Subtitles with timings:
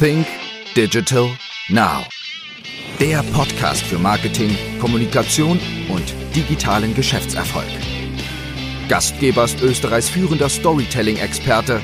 [0.00, 0.26] Think
[0.74, 1.30] Digital
[1.68, 2.04] Now.
[2.98, 4.50] Der Podcast für Marketing,
[4.80, 7.68] Kommunikation und digitalen Geschäftserfolg.
[8.88, 11.80] Gastgeber ist Österreichs führender Storytelling-Experte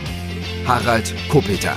[0.66, 1.76] Harald Kopeter.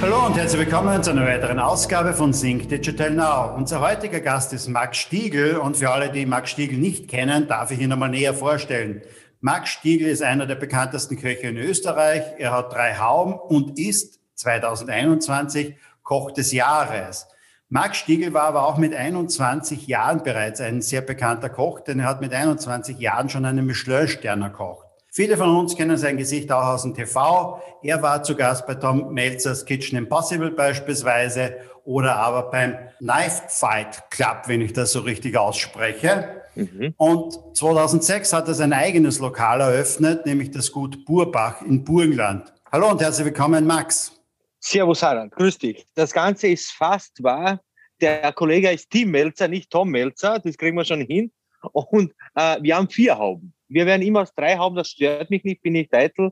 [0.00, 3.56] Hallo und herzlich willkommen zu einer weiteren Ausgabe von Think Digital Now.
[3.56, 7.72] Unser heutiger Gast ist Max Stiegel und für alle, die Max Stiegel nicht kennen, darf
[7.72, 9.02] ich ihn nochmal näher vorstellen.
[9.40, 12.22] Max Stiegel ist einer der bekanntesten Köche in Österreich.
[12.38, 17.28] Er hat drei Hauben und ist 2021 Koch des Jahres.
[17.68, 22.06] Max Stiegel war aber auch mit 21 Jahren bereits ein sehr bekannter Koch, denn er
[22.06, 24.86] hat mit 21 Jahren schon einen Michelin-Stern erkocht.
[25.10, 27.62] Viele von uns kennen sein Gesicht auch aus dem TV.
[27.82, 34.10] Er war zu Gast bei Tom Melzers Kitchen Impossible beispielsweise oder aber beim Knife Fight
[34.10, 36.42] Club, wenn ich das so richtig ausspreche.
[36.54, 36.94] Mhm.
[36.96, 42.52] Und 2006 hat er sein eigenes Lokal eröffnet, nämlich das Gut Burbach in Burgenland.
[42.70, 44.21] Hallo und herzlich willkommen, Max.
[44.64, 45.32] Servus, Harald.
[45.32, 45.84] Grüß dich.
[45.96, 47.60] Das Ganze ist fast wahr.
[48.00, 50.38] Der Kollege ist Tim Melzer, nicht Tom Melzer.
[50.38, 51.32] Das kriegen wir schon hin.
[51.72, 53.52] Und äh, wir haben vier Hauben.
[53.68, 56.30] Wir werden immer aus drei Hauben, das stört mich nicht, bin ich Titel.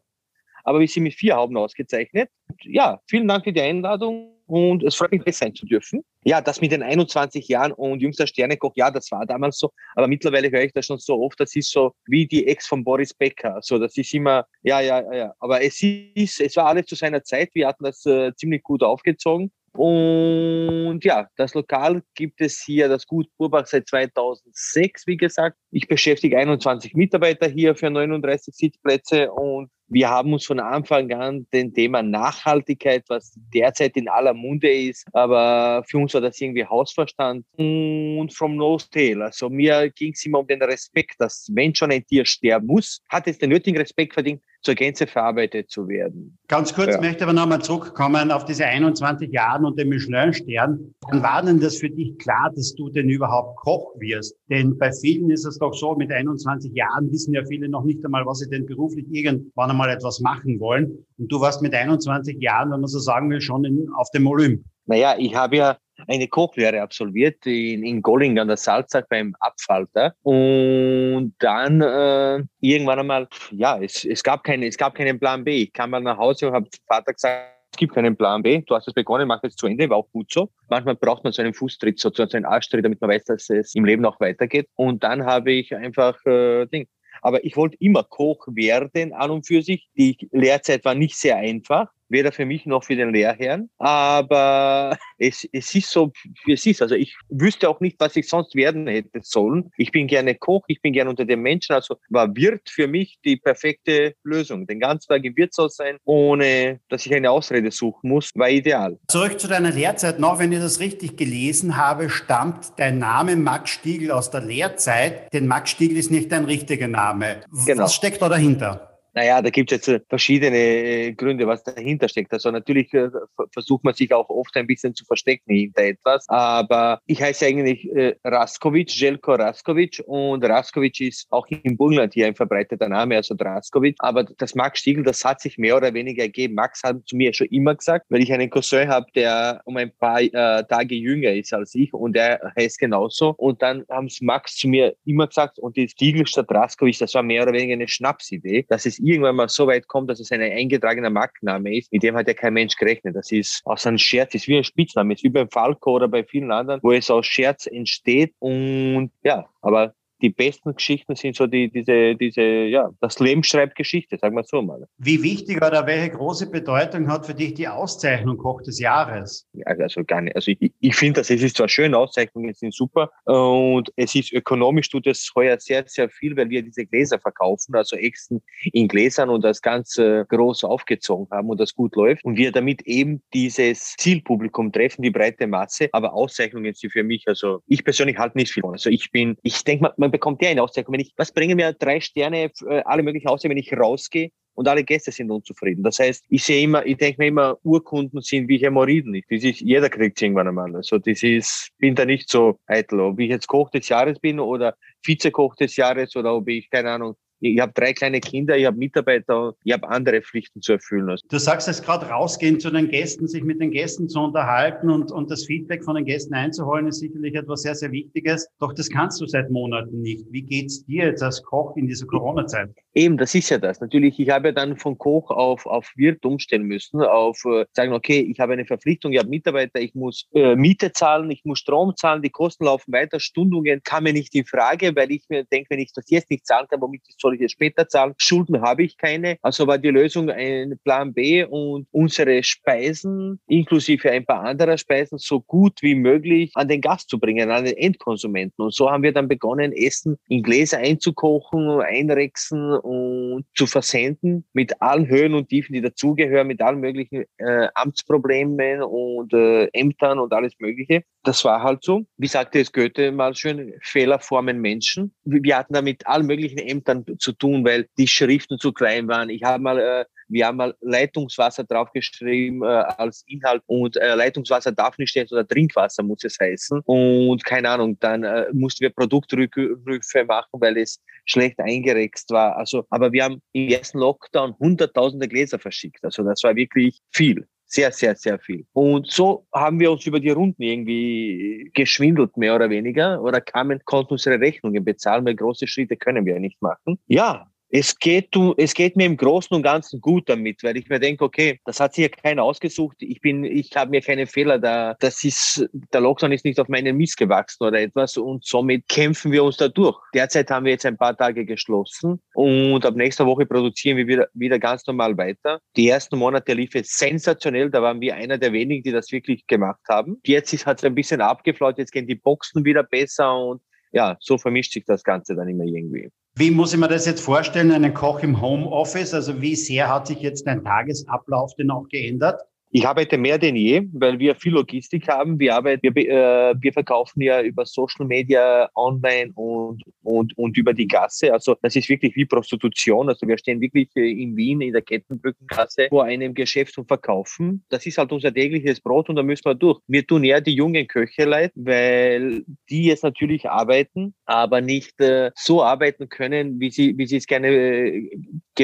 [0.62, 2.30] Aber wir sind mit vier Hauben ausgezeichnet.
[2.62, 6.02] Ja, vielen Dank für die Einladung und es freut mich, hier sein zu dürfen.
[6.24, 10.08] Ja, das mit den 21 Jahren und jüngster Sternekoch, ja, das war damals so, aber
[10.08, 13.14] mittlerweile höre ich das schon so oft, das ist so wie die Ex von Boris
[13.14, 16.96] Becker, so, das ist immer, ja, ja, ja, aber es ist, es war alles zu
[16.96, 22.60] seiner Zeit, wir hatten das äh, ziemlich gut aufgezogen und ja, das Lokal gibt es
[22.60, 25.56] hier, das Gut Burbach seit 2006, wie gesagt.
[25.70, 31.46] Ich beschäftige 21 Mitarbeiter hier für 39 Sitzplätze und wir haben uns von Anfang an
[31.52, 36.64] den Thema Nachhaltigkeit, was derzeit in aller Munde ist, aber für uns war das irgendwie
[36.64, 39.20] Hausverstand und from nose tail.
[39.22, 43.02] Also mir ging es immer um den Respekt, dass wenn schon ein Tier sterben muss,
[43.08, 46.38] hat es den nötigen Respekt verdient, zur Gänze verarbeitet zu werden.
[46.48, 47.00] Ganz kurz ja.
[47.00, 50.94] möchte aber nochmal zurückkommen auf diese 21 Jahre und den Michelin-Stern.
[51.08, 54.36] Wann war denn das für dich klar, dass du denn überhaupt Koch wirst?
[54.50, 58.04] Denn bei vielen ist es doch so, mit 21 Jahren wissen ja viele noch nicht
[58.04, 61.06] einmal, was sie denn beruflich irgendwann einmal etwas machen wollen.
[61.18, 64.26] Und du warst mit 21 Jahren, wenn man so sagen will, schon in, auf dem
[64.26, 64.62] Olymp.
[64.86, 70.14] Naja, ich habe ja eine Kochlehre absolviert in, in Golling an der Salzach beim Abfalter.
[70.22, 75.62] Und dann äh, irgendwann einmal, ja, es, es, gab keine, es gab keinen Plan B.
[75.62, 78.62] Ich kam mal nach Hause und habe Vater gesagt, es gibt keinen Plan B.
[78.62, 80.50] Du hast es begonnen, mach es zu Ende, war auch gut so.
[80.68, 83.74] Manchmal braucht man so einen Fußtritt, sozusagen so einen Arschtritt, damit man weiß, dass es
[83.74, 84.68] im Leben auch weitergeht.
[84.74, 86.88] Und dann habe ich einfach äh, Ding.
[87.22, 89.88] Aber ich wollte immer Koch werden, an und für sich.
[89.96, 93.70] Die Lehrzeit war nicht sehr einfach weder für mich noch für den Lehrherrn.
[93.78, 96.12] Aber es, es ist so,
[96.44, 96.82] wie es ist.
[96.82, 99.70] Also ich wüsste auch nicht, was ich sonst werden hätte sollen.
[99.76, 101.72] Ich bin gerne Koch, ich bin gerne unter den Menschen.
[101.72, 104.66] Also war Wirt für mich die perfekte Lösung.
[104.66, 108.98] Den ganzen Tag im Wirtshaus sein, ohne dass ich eine Ausrede suchen muss, war ideal.
[109.08, 113.70] Zurück zu deiner Lehrzeit noch, wenn ich das richtig gelesen habe, stammt dein Name Max
[113.70, 115.32] Stiegel aus der Lehrzeit.
[115.32, 117.40] Denn Max Stiegel ist nicht dein richtiger Name.
[117.66, 117.84] Genau.
[117.84, 118.89] Was steckt da dahinter?
[119.12, 122.32] Naja, da gibt es jetzt äh, verschiedene äh, Gründe, was dahinter steckt.
[122.32, 123.08] Also natürlich äh,
[123.52, 126.28] versucht man sich auch oft ein bisschen zu verstecken hinter etwas.
[126.28, 130.02] Aber ich heiße eigentlich äh, Raskovic, Jelko Raskovic.
[130.06, 133.96] Und Raskovic ist auch in Burgenland hier ein verbreiteter Name, also Raskovic.
[133.98, 136.54] Aber das Max Stiegel, das hat sich mehr oder weniger ergeben.
[136.54, 139.92] Max hat zu mir schon immer gesagt, weil ich einen Cousin habe, der um ein
[139.98, 143.34] paar Tage jünger ist als ich und der heißt genauso.
[143.36, 147.14] Und dann haben es Max zu mir immer gesagt und die Stiegel statt Raskovic, das
[147.14, 148.66] war mehr oder weniger eine Schnapsidee.
[148.68, 152.16] Das ist irgendwann mal so weit kommt, dass es ein eingetragener Markenname ist, mit dem
[152.16, 153.16] hat ja kein Mensch gerechnet.
[153.16, 156.24] Das ist aus einem Scherz, ist wie ein Spitzname, ist wie beim Falco oder bei
[156.24, 161.46] vielen anderen, wo es aus Scherz entsteht und ja, aber die besten Geschichten sind so
[161.46, 164.86] die, diese, diese, ja, das Leben schreibt Geschichte, sagen wir so mal.
[164.98, 169.46] Wie wichtig oder welche große Bedeutung hat für dich die Auszeichnung Koch des Jahres?
[169.52, 170.36] Ja, also gar nicht.
[170.36, 174.32] Also ich, ich finde, das es ist zwar schön, Auszeichnungen sind super und es ist
[174.32, 178.42] ökonomisch tut es heuer sehr, sehr viel, weil wir diese Gläser verkaufen, also Exen
[178.72, 182.82] in Gläsern und das Ganze groß aufgezogen haben und das gut läuft und wir damit
[182.82, 188.18] eben dieses Zielpublikum treffen, die breite Masse, aber Auszeichnungen sind für mich, also ich persönlich
[188.18, 188.72] halte nicht viel von.
[188.72, 190.94] Also ich bin, ich denke mal, man bekommt ja eine Auszeichnung.
[190.94, 194.68] Wenn ich, was bringen mir drei Sterne, äh, alle möglichen Auszeichnungen, wenn ich rausgehe und
[194.68, 195.82] alle Gäste sind unzufrieden.
[195.82, 199.22] Das heißt, ich sehe immer, ich denke mir immer, Urkunden sind wie Hämorrhoiden.
[199.30, 200.74] Das ist, jeder kriegt irgendwann einmal.
[200.76, 203.00] Also das ist, bin da nicht so eitel.
[203.00, 206.90] Ob ich jetzt Koch des Jahres bin oder Vizekoch des Jahres oder ob ich, keine
[206.90, 211.16] Ahnung, ich habe drei kleine Kinder, ich habe Mitarbeiter, ich habe andere Pflichten zu erfüllen.
[211.28, 215.10] Du sagst jetzt gerade rausgehen zu den Gästen, sich mit den Gästen zu unterhalten und,
[215.10, 218.48] und das Feedback von den Gästen einzuholen, ist sicherlich etwas sehr, sehr Wichtiges.
[218.58, 220.26] Doch das kannst du seit Monaten nicht.
[220.30, 222.70] Wie geht's dir jetzt als Koch in dieser Corona-Zeit?
[222.92, 223.80] Eben, das ist ja das.
[223.80, 227.92] Natürlich, ich habe ja dann von Koch auf, auf Wirt umstellen müssen, auf äh, sagen,
[227.92, 231.60] okay, ich habe eine Verpflichtung, ich habe Mitarbeiter, ich muss äh, Miete zahlen, ich muss
[231.60, 235.44] Strom zahlen, die Kosten laufen weiter, Stundungen kam mir nicht in Frage, weil ich mir
[235.44, 238.14] denke, wenn ich das jetzt nicht zahlen kann, womit soll ich es später zahlen?
[238.18, 239.38] Schulden habe ich keine.
[239.42, 245.18] Also war die Lösung ein Plan B und unsere Speisen, inklusive ein paar anderer Speisen,
[245.18, 248.64] so gut wie möglich an den Gast zu bringen, an den Endkonsumenten.
[248.64, 254.80] Und so haben wir dann begonnen, Essen in Gläser einzukochen, einrechsen und zu versenden mit
[254.82, 260.32] allen Höhen und Tiefen, die dazugehören, mit allen möglichen äh, Amtsproblemen und äh, Ämtern und
[260.32, 261.02] alles Mögliche.
[261.22, 262.06] Das war halt so.
[262.16, 265.14] Wie sagte es Goethe mal schön, Fehler formen Menschen.
[265.24, 269.28] Wir hatten da mit allen möglichen Ämtern zu tun, weil die Schriften zu klein waren.
[269.28, 274.72] Ich habe mal äh, wir haben mal Leitungswasser draufgeschrieben äh, als Inhalt und äh, Leitungswasser
[274.72, 276.80] darf nicht stehen, sondern Trinkwasser muss es heißen.
[276.84, 282.56] Und keine Ahnung, dann äh, mussten wir Produktrückrufe machen, weil es schlecht eingerext war.
[282.56, 286.04] Also, aber wir haben im ersten Lockdown hunderttausende Gläser verschickt.
[286.04, 288.66] Also das war wirklich viel sehr, sehr, sehr viel.
[288.72, 293.80] Und so haben wir uns über die Runden irgendwie geschwindelt, mehr oder weniger, oder kamen,
[293.84, 296.98] konnten unsere Rechnungen bezahlen, weil große Schritte können wir nicht machen.
[297.06, 300.98] Ja, es geht, es geht mir im Großen und Ganzen gut damit, weil ich mir
[300.98, 302.96] denke, okay, das hat sich ja keiner ausgesucht.
[303.00, 304.96] Ich bin, ich habe mir keine Fehler da.
[304.98, 309.30] Das ist, der Lockdown ist nicht auf meinen Mist gewachsen oder etwas und somit kämpfen
[309.30, 309.98] wir uns da durch.
[310.14, 314.28] Derzeit haben wir jetzt ein paar Tage geschlossen und ab nächster Woche produzieren wir wieder,
[314.34, 315.60] wieder ganz normal weiter.
[315.76, 317.70] Die ersten Monate lief es sensationell.
[317.70, 320.20] Da waren wir einer der wenigen, die das wirklich gemacht haben.
[320.24, 321.78] Jetzt hat es ein bisschen abgeflaut.
[321.78, 325.64] Jetzt gehen die Boxen wieder besser und ja, so vermischt sich das Ganze dann immer
[325.64, 326.10] irgendwie.
[326.36, 329.14] Wie muss ich mir das jetzt vorstellen, einen Koch im Homeoffice?
[329.14, 332.42] Also wie sehr hat sich jetzt dein Tagesablauf denn auch geändert?
[332.72, 335.40] Ich arbeite mehr denn je, weil wir viel Logistik haben.
[335.40, 340.72] Wir arbeiten, wir, äh, wir verkaufen ja über Social Media, online und, und, und über
[340.72, 341.32] die Gasse.
[341.32, 343.08] Also das ist wirklich wie Prostitution.
[343.08, 347.64] Also wir stehen wirklich äh, in Wien in der Kettenbrückengasse vor einem Geschäft und verkaufen.
[347.70, 349.80] Das ist halt unser tägliches Brot und da müssen wir durch.
[349.88, 355.32] Wir tun eher die jungen Köche leid, weil die jetzt natürlich arbeiten, aber nicht äh,
[355.34, 358.10] so arbeiten können, wie sie, wie sie es gerne äh,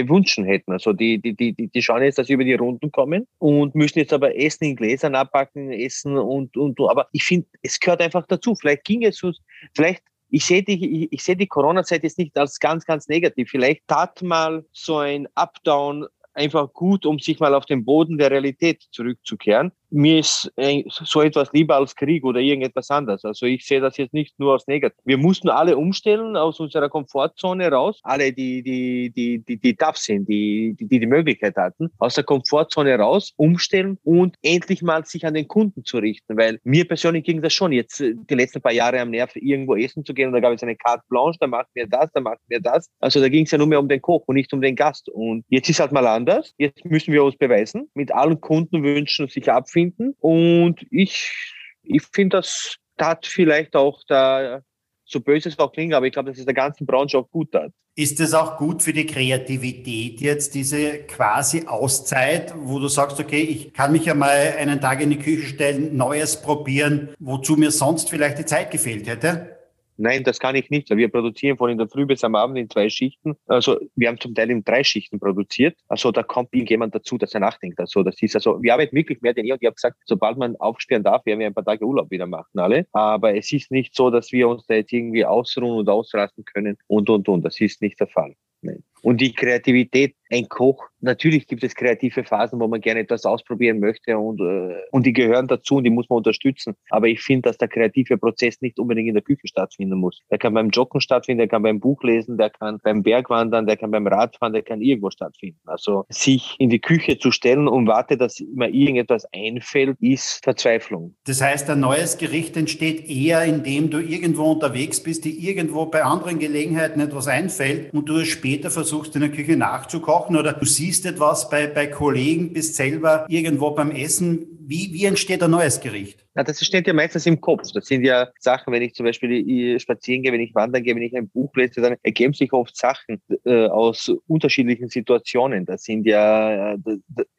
[0.03, 0.73] gewünscht hätten.
[0.73, 3.99] Also die, die, die, die schauen jetzt, dass sie über die Runden kommen und müssen
[3.99, 8.27] jetzt aber Essen in Gläsern abpacken, essen und, und, aber ich finde, es gehört einfach
[8.27, 8.55] dazu.
[8.55, 9.33] Vielleicht ging es so,
[9.75, 13.49] vielleicht ich sehe die, ich, ich sehe die Corona-Zeit jetzt nicht als ganz, ganz negativ.
[13.51, 18.31] Vielleicht tat mal so ein Updown einfach gut, um sich mal auf den Boden der
[18.31, 23.25] Realität zurückzukehren mir ist äh, so etwas lieber als Krieg oder irgendetwas anderes.
[23.25, 25.03] Also ich sehe das jetzt nicht nur als negativ.
[25.05, 28.01] Wir mussten alle umstellen aus unserer Komfortzone raus.
[28.03, 32.25] Alle, die, die, die, die, die tough sind, die, die, die Möglichkeit hatten, aus der
[32.25, 36.37] Komfortzone raus, umstellen und endlich mal sich an den Kunden zu richten.
[36.37, 39.77] Weil mir persönlich ging das schon jetzt äh, die letzten paar Jahre am Nerv, irgendwo
[39.77, 42.21] essen zu gehen und da gab es eine Carte Blanche, da macht mir das, da
[42.21, 42.91] macht mir das.
[43.01, 45.09] Also da ging es ja nur mehr um den Koch und nicht um den Gast.
[45.09, 46.55] Und jetzt ist halt mal anders.
[46.59, 50.15] Jetzt müssen wir uns beweisen, mit allen Kundenwünschen sich abfinden finden.
[50.21, 54.63] Und ich, ich finde, das tat vielleicht auch da,
[55.05, 57.53] so böse es auch klingt, aber ich glaube, dass es der ganzen Branche auch gut
[57.53, 57.73] tat.
[57.99, 63.41] Ist es auch gut für die Kreativität jetzt, diese quasi Auszeit, wo du sagst, okay,
[63.41, 67.71] ich kann mich ja mal einen Tag in die Küche stellen, Neues probieren, wozu mir
[67.71, 69.56] sonst vielleicht die Zeit gefehlt hätte?
[69.97, 70.91] Nein, das kann ich nicht.
[70.91, 73.37] Wir produzieren von in der Früh bis am Abend in zwei Schichten.
[73.47, 75.77] Also wir haben zum Teil in drei Schichten produziert.
[75.89, 77.81] Also da kommt irgendjemand dazu, dass er nachdenkt.
[77.81, 79.55] Also das ist also, wir arbeiten wirklich mehr denn ihr.
[79.55, 82.27] Und ich habe gesagt, sobald man aufsperren darf, werden wir ein paar Tage Urlaub wieder
[82.27, 82.87] machen, alle.
[82.93, 86.77] Aber es ist nicht so, dass wir uns da jetzt irgendwie ausruhen und ausrasten können
[86.87, 87.43] und, und, und.
[87.43, 88.35] Das ist nicht der Fall.
[88.63, 88.83] Nein.
[89.03, 93.79] Und die Kreativität, ein Koch, natürlich gibt es kreative Phasen, wo man gerne etwas ausprobieren
[93.79, 96.75] möchte und, äh, und die gehören dazu und die muss man unterstützen.
[96.91, 100.21] Aber ich finde, dass der kreative Prozess nicht unbedingt in der Küche stattfinden muss.
[100.31, 103.77] Der kann beim Joggen stattfinden, der kann beim Buch lesen, der kann beim Bergwandern, der
[103.77, 105.61] kann beim Radfahren, der kann irgendwo stattfinden.
[105.67, 111.15] Also sich in die Küche zu stellen und warte, dass immer irgendetwas einfällt, ist Verzweiflung.
[111.25, 116.03] Das heißt, ein neues Gericht entsteht eher, indem du irgendwo unterwegs bist, die irgendwo bei
[116.03, 120.65] anderen Gelegenheiten etwas einfällt und du es später versuchst in der Küche nachzukochen oder du
[120.65, 124.56] siehst etwas bei, bei Kollegen, bist selber irgendwo beim Essen.
[124.69, 126.27] Wie, wie entsteht ein neues Gericht?
[126.35, 127.71] Na, das steht ja meistens im Kopf.
[127.73, 131.03] Das sind ja Sachen, wenn ich zum Beispiel spazieren gehe, wenn ich wandern gehe, wenn
[131.03, 135.67] ich ein Buch lese, dann ergeben sich oft Sachen äh, aus unterschiedlichen Situationen.
[135.67, 136.79] Das sind ja, äh,